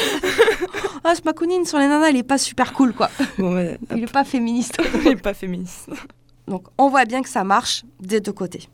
[1.05, 3.09] Ah, ce Bakounine sur les nanas, il est pas super cool, quoi.
[3.39, 4.77] Bon, Il est pas féministe.
[5.05, 5.89] il est pas féministe.
[6.49, 8.69] Donc, on voit bien que ça marche des deux côtés.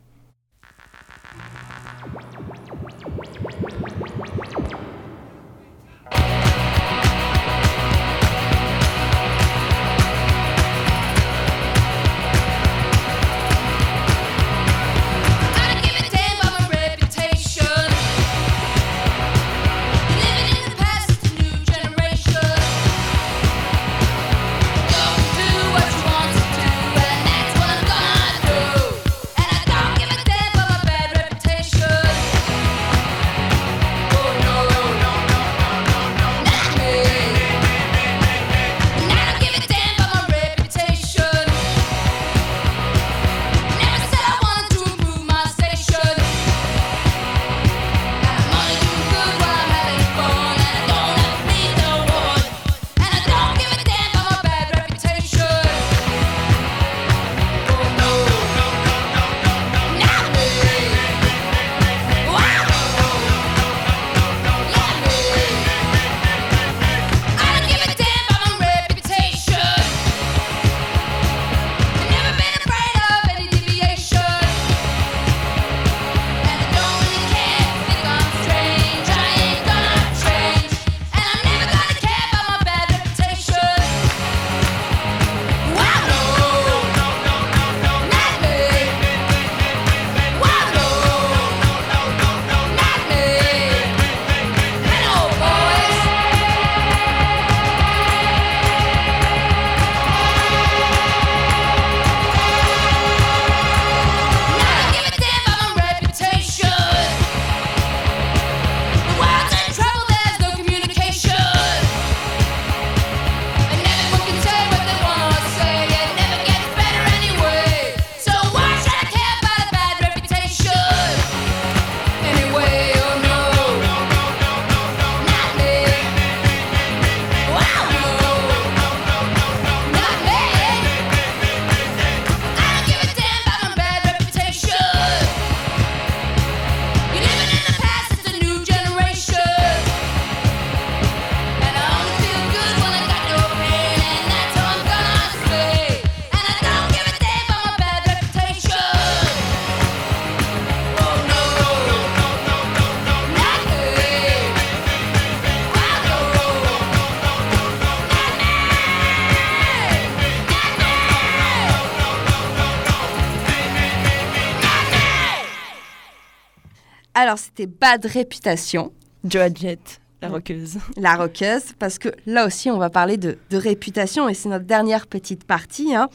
[167.33, 168.93] Alors, c'était Bad Réputation,
[169.27, 170.77] Jett, la roqueuse.
[170.99, 174.67] la roqueuse, parce que là aussi, on va parler de, de réputation, et c'est notre
[174.67, 175.95] dernière petite partie.
[175.95, 176.11] hein.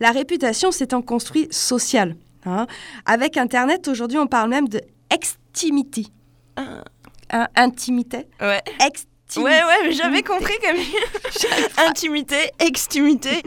[0.00, 2.16] La réputation, c'est un construit social.
[2.46, 2.66] hein.
[3.04, 6.10] Avec Internet, aujourd'hui, on parle même de extimity.
[6.56, 6.84] Ah.
[7.28, 8.24] Hein, intimité?
[8.40, 8.62] Ouais.
[8.82, 9.04] Extimité.
[9.36, 10.78] Ouais, ouais, mais j'avais compris comme
[11.86, 13.42] intimité, extimité.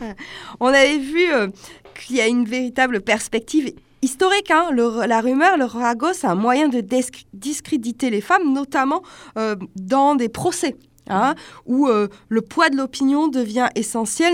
[0.59, 1.47] On avait vu euh,
[2.05, 3.73] qu'il y a une véritable perspective
[4.05, 4.51] historique.
[4.51, 4.65] hein.
[4.71, 9.01] Le- la rumeur, le ragot, c'est un moyen de dis- discréditer les femmes, notamment
[9.37, 10.75] euh, dans des procès,
[11.09, 11.33] hein,
[11.65, 14.33] où euh, le poids de l'opinion devient essentiel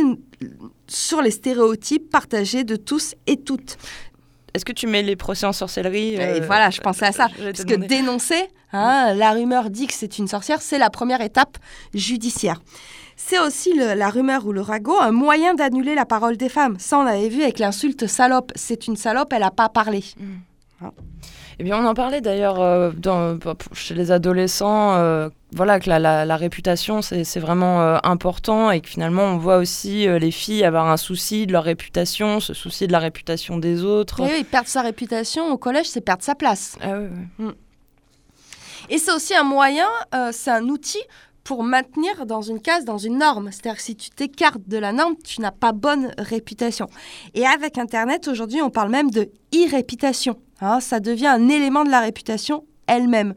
[0.87, 3.77] sur les stéréotypes partagés de tous et toutes.
[4.53, 7.27] Est-ce que tu mets les procès en sorcellerie Et euh, voilà, je pensais à ça.
[7.29, 8.43] Parce que dénoncer,
[8.73, 11.57] hein, la rumeur dit que c'est une sorcière, c'est la première étape
[11.93, 12.59] judiciaire.
[13.31, 16.75] C'est aussi le- la rumeur ou le ragot un moyen d'annuler la parole des femmes.
[16.79, 18.51] Ça, on avait vu avec l'insulte salope.
[18.55, 20.03] C'est une salope, elle n'a pas parlé.
[21.57, 23.37] Eh bien, on en parlait d'ailleurs euh, dans-
[23.71, 24.95] chez les adolescents.
[24.95, 29.37] euh, voilà, que la, la- la réputation, c'est vraiment euh, important et que finalement, on
[29.37, 33.57] voit aussi les filles avoir un souci de leur réputation, se soucier de la réputation
[33.57, 34.19] des autres.
[34.19, 36.77] Et oui, perdre sa réputation au collège, c'est perdre sa place.
[36.81, 37.51] Ah ouais.
[38.89, 39.87] Et c'est aussi un moyen,
[40.33, 40.99] c'est un outil
[41.43, 43.51] pour maintenir dans une case, dans une norme.
[43.51, 46.87] C'est-à-dire que si tu t'écartes de la norme, tu n'as pas bonne réputation.
[47.33, 50.37] Et avec Internet, aujourd'hui, on parle même de irréputation.
[50.61, 53.33] Hein, ça devient un élément de la réputation elle-même.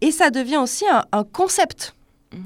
[0.00, 1.94] Et ça devient aussi un, un concept.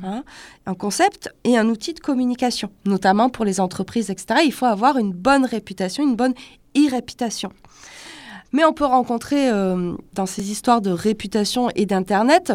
[0.05, 0.25] hein,
[0.67, 4.43] un concept et un outil de communication, notamment pour les entreprises, etc.
[4.45, 6.35] Il faut avoir une bonne réputation, une bonne
[6.75, 7.51] irréputation.
[8.53, 12.53] Mais on peut rencontrer, euh, dans ces histoires de réputation et d'Internet,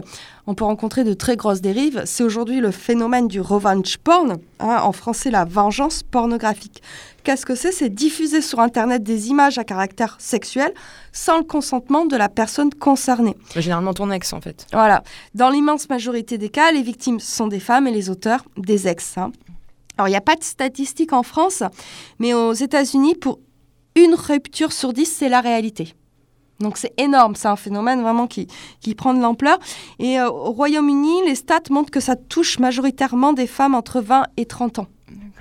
[0.48, 2.02] on peut rencontrer de très grosses dérives.
[2.06, 6.82] C'est aujourd'hui le phénomène du revenge porn, hein, en français la vengeance pornographique.
[7.24, 7.72] Qu'est-ce que c'est?
[7.72, 10.74] C'est diffuser sur Internet des images à caractère sexuel
[11.12, 13.38] sans le consentement de la personne concernée.
[13.56, 14.66] Généralement, ton ex, en fait.
[14.74, 15.04] Voilà.
[15.36, 19.18] Dans l'immense majorité des cas, les victimes sont des femmes et les auteurs des ex.
[19.18, 19.32] hein.
[19.98, 21.62] Alors, il n'y a pas de statistiques en France,
[22.18, 23.40] mais aux États-Unis, pour
[23.96, 25.94] une rupture sur dix, c'est la réalité.
[26.60, 28.48] Donc c'est énorme, c'est un phénomène vraiment qui,
[28.80, 29.60] qui prend de l'ampleur.
[30.00, 34.26] Et euh, au Royaume-Uni, les stats montrent que ça touche majoritairement des femmes entre 20
[34.38, 34.88] et 30 ans.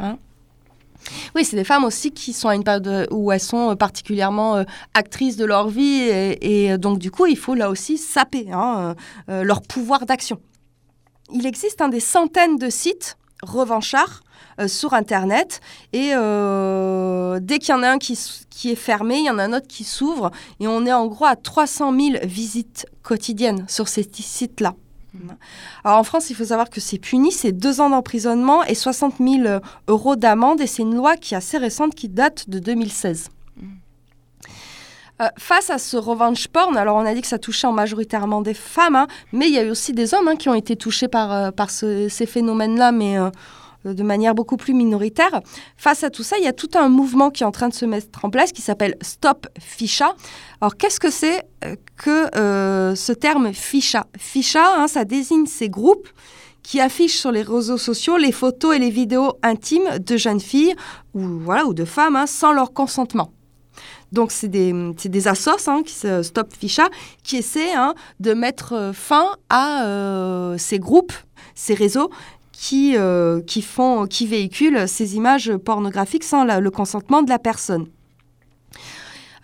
[0.01, 0.17] Hein?
[1.35, 4.57] Oui, c'est des femmes aussi qui sont à une période où elles sont euh, particulièrement
[4.57, 8.49] euh, actrices de leur vie et, et, donc du coup, il faut là aussi saper
[8.53, 8.95] hein,
[9.29, 10.41] euh, leur pouvoir d'action.
[11.33, 14.23] Il existe un des centaines de sites revanchards
[14.69, 15.61] sur Internet
[15.93, 18.19] et euh, dès qu'il y en a un qui,
[18.51, 21.07] qui est fermé, il y en a un autre qui s'ouvre et on est en
[21.07, 24.75] gros à 300 000 visites quotidiennes sur ces sites-là.
[25.85, 29.17] Alors en France, il faut savoir que c'est puni, c'est deux ans d'emprisonnement et 60
[29.19, 33.29] 000 euros d'amende et c'est une loi qui est assez récente qui date de 2016.
[35.21, 38.41] Euh, face à ce revenge porn, alors on a dit que ça touchait en majoritairement
[38.41, 40.75] des femmes, hein, mais il y a eu aussi des hommes hein, qui ont été
[40.75, 43.29] touchés par, euh, par ce- ces phénomènes-là, mais euh,
[43.85, 45.41] de manière beaucoup plus minoritaire.
[45.76, 47.74] Face à tout ça, il y a tout un mouvement qui est en train de
[47.74, 50.14] se mettre en place qui s'appelle Stop Ficha.
[50.61, 55.68] Alors qu'est-ce que c'est euh, que euh, ce terme Ficha Ficha, hein, ça désigne ces
[55.68, 56.09] groupes
[56.62, 60.74] qui affichent sur les réseaux sociaux les photos et les vidéos intimes de jeunes filles
[61.14, 63.33] ou, voilà, ou de femmes hein, sans leur consentement.
[64.12, 64.74] Donc, c'est des,
[65.05, 66.91] des assos, hein, qui Stop Ficha,
[67.24, 71.14] qui essaient hein, de mettre euh, fin à ces groupes,
[71.55, 72.11] ces réseaux
[72.53, 77.87] qui, euh, qui, font, qui véhiculent ces images pornographiques sans le consentement de la personne.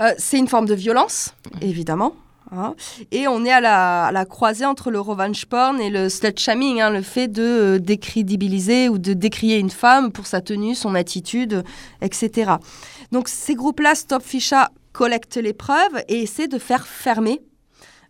[0.00, 2.14] Euh, c'est une forme de violence, évidemment.
[2.52, 2.74] hein.
[3.10, 6.38] Et on est à la, à la croisée entre le revenge porn et le slut
[6.38, 10.74] shaming, hein, le fait de euh, décrédibiliser ou de décrier une femme pour sa tenue,
[10.76, 11.64] son attitude,
[12.00, 12.52] etc.
[13.10, 17.40] Donc ces groupes-là, Stop Ficha, collectent les preuves et essaient de faire fermer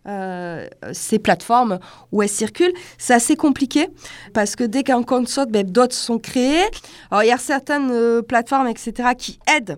[0.07, 1.79] euh, ces plateformes
[2.11, 2.73] où elles circulent.
[2.97, 3.89] C'est assez compliqué
[4.33, 6.63] parce que dès qu'un compte saute, ben, d'autres sont créés.
[7.11, 9.77] Alors il y a certaines euh, plateformes, etc., qui aident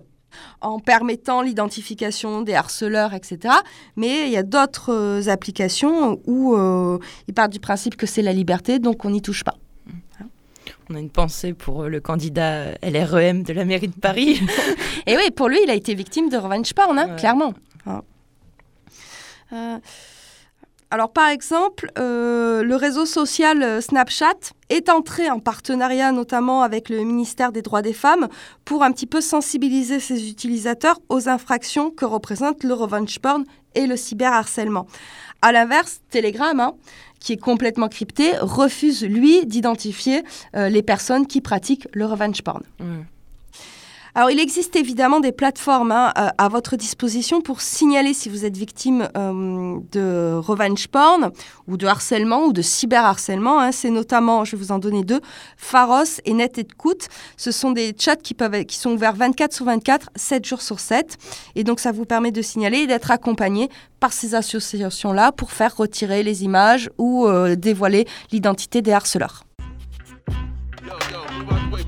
[0.60, 3.54] en permettant l'identification des harceleurs, etc.
[3.96, 6.56] Mais il y a d'autres euh, applications où
[7.28, 9.56] ils partent du principe que c'est la liberté, donc on n'y touche pas.
[10.90, 14.40] On a une pensée pour le candidat LREM de la mairie de Paris.
[15.06, 17.16] Et oui, pour lui, il a été victime de revenge porn, hein, Ouais.
[17.16, 17.54] clairement.
[17.86, 18.02] Hein.
[19.52, 19.78] Euh,
[20.92, 26.90] alors, par exemple, euh, le réseau social euh, Snapchat est entré en partenariat notamment avec
[26.90, 28.28] le ministère des droits des femmes
[28.66, 33.86] pour un petit peu sensibiliser ses utilisateurs aux infractions que représentent le revenge porn et
[33.86, 34.86] le cyberharcèlement.
[35.40, 36.74] À l'inverse, Telegram, hein,
[37.20, 40.22] qui est complètement crypté, refuse, lui, d'identifier
[40.54, 42.64] euh, les personnes qui pratiquent le revenge porn.
[44.14, 48.44] Alors, il existe évidemment des plateformes hein, euh, à votre disposition pour signaler si vous
[48.44, 51.30] êtes victime euh, de revenge porn
[51.66, 53.58] ou de harcèlement ou de cyberharcèlement.
[53.58, 53.72] Hein.
[53.72, 55.22] C'est notamment, je vais vous en donner deux,
[55.56, 56.60] Pharos et Net.
[57.38, 58.36] Ce sont des chats qui,
[58.76, 61.16] sont ouverts 24 sur 24, 7 jours sur 7.
[61.54, 65.74] Et donc, ça vous permet de signaler et d'être accompagné par ces associations-là pour faire
[65.74, 69.44] retirer les images ou euh, dévoiler l'identité des harceleurs.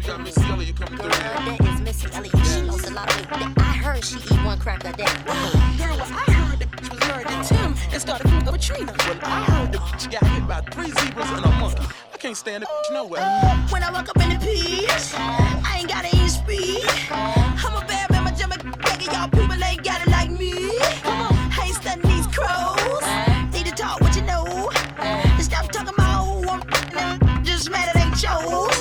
[0.05, 1.14] she eat
[4.55, 5.05] one crack a day.
[5.05, 8.93] Girl, well, I heard that bitch was married to Tim and started fooling with Trina.
[8.99, 11.83] Well, I heard that bitch got hit by three zebras and a monkey.
[12.13, 13.23] I can't stand the bitch nowhere.
[13.71, 16.85] When I walk up in the piece, I ain't gotta even speak.
[17.11, 20.53] I'm a bad man, my jump a y'all people ain't got it like me.
[21.05, 23.05] I ain't studying these crows.
[23.53, 24.71] Need to talk what you know.
[25.41, 28.74] Stop talking about who I'm just mad it ain't chose.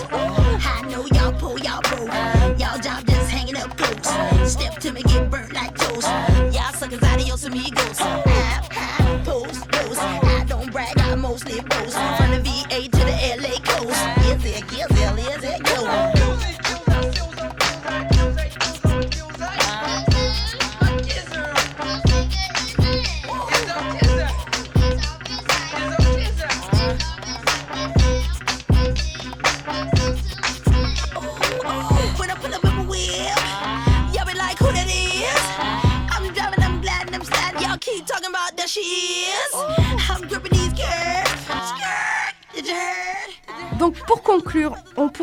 [7.45, 8.22] Amigos.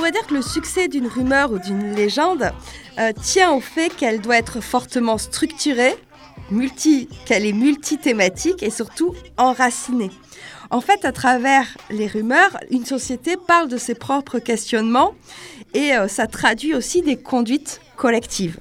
[0.01, 2.53] Pourrait dire que le succès d'une rumeur ou d'une légende
[2.99, 5.95] euh, tient au fait qu'elle doit être fortement structurée,
[7.27, 10.11] qu'elle est multithématique et surtout enracinée.
[10.71, 15.13] En fait, à travers les rumeurs, une société parle de ses propres questionnements
[15.75, 18.59] et euh, ça traduit aussi des conduites collectives.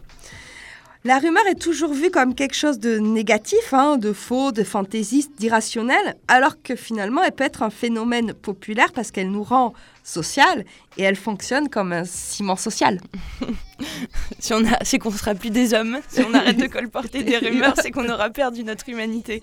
[1.06, 5.32] La rumeur est toujours vue comme quelque chose de négatif, hein, de faux, de fantaisiste,
[5.38, 9.74] d'irrationnel, alors que finalement elle peut être un phénomène populaire parce qu'elle nous rend
[10.04, 10.66] social
[10.98, 13.00] et elle fonctionne comme un ciment social.
[14.40, 16.00] Si on a, c'est qu'on sera plus des hommes.
[16.10, 19.42] Si on arrête de colporter des rumeurs, c'est qu'on aura perdu notre humanité.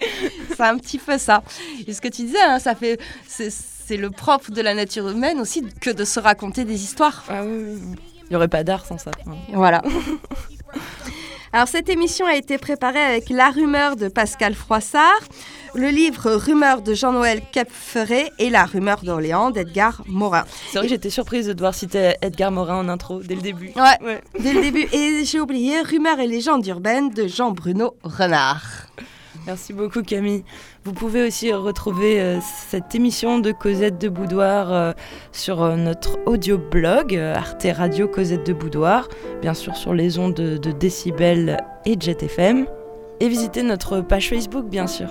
[0.50, 1.42] C'est un petit peu ça.
[1.86, 5.40] Et ce que tu disais, hein, ça fait, c'est, le propre de la nature humaine
[5.40, 7.24] aussi que de se raconter des histoires.
[7.30, 7.80] Ah oui, oui.
[8.24, 9.10] Il n'y aurait pas d'art sans ça.
[9.24, 9.82] Enfin, Voilà.
[11.52, 15.20] Alors cette émission a été préparée avec La rumeur de Pascal Froissart,
[15.74, 20.44] le livre Rumeur de Jean-Noël Capferré et La rumeur d'Orléans d'Edgar Morin.
[20.70, 23.70] C'est vrai que j'étais surprise de devoir citer Edgar Morin en intro dès le début.
[23.76, 24.20] Ouais, Ouais.
[24.38, 24.86] dès le début.
[24.92, 28.86] Et j'ai oublié Rumeurs et légendes urbaines de Jean-Bruno Renard.
[29.46, 30.42] Merci beaucoup Camille.
[30.84, 34.92] Vous pouvez aussi retrouver euh, cette émission de Cosette de Boudoir euh,
[35.30, 39.08] sur euh, notre audio blog Arte Radio Cosette de Boudoir,
[39.42, 42.66] bien sûr sur les ondes de, de Décibel et Jet FM.
[43.20, 45.08] Et visitez notre page Facebook bien sûr.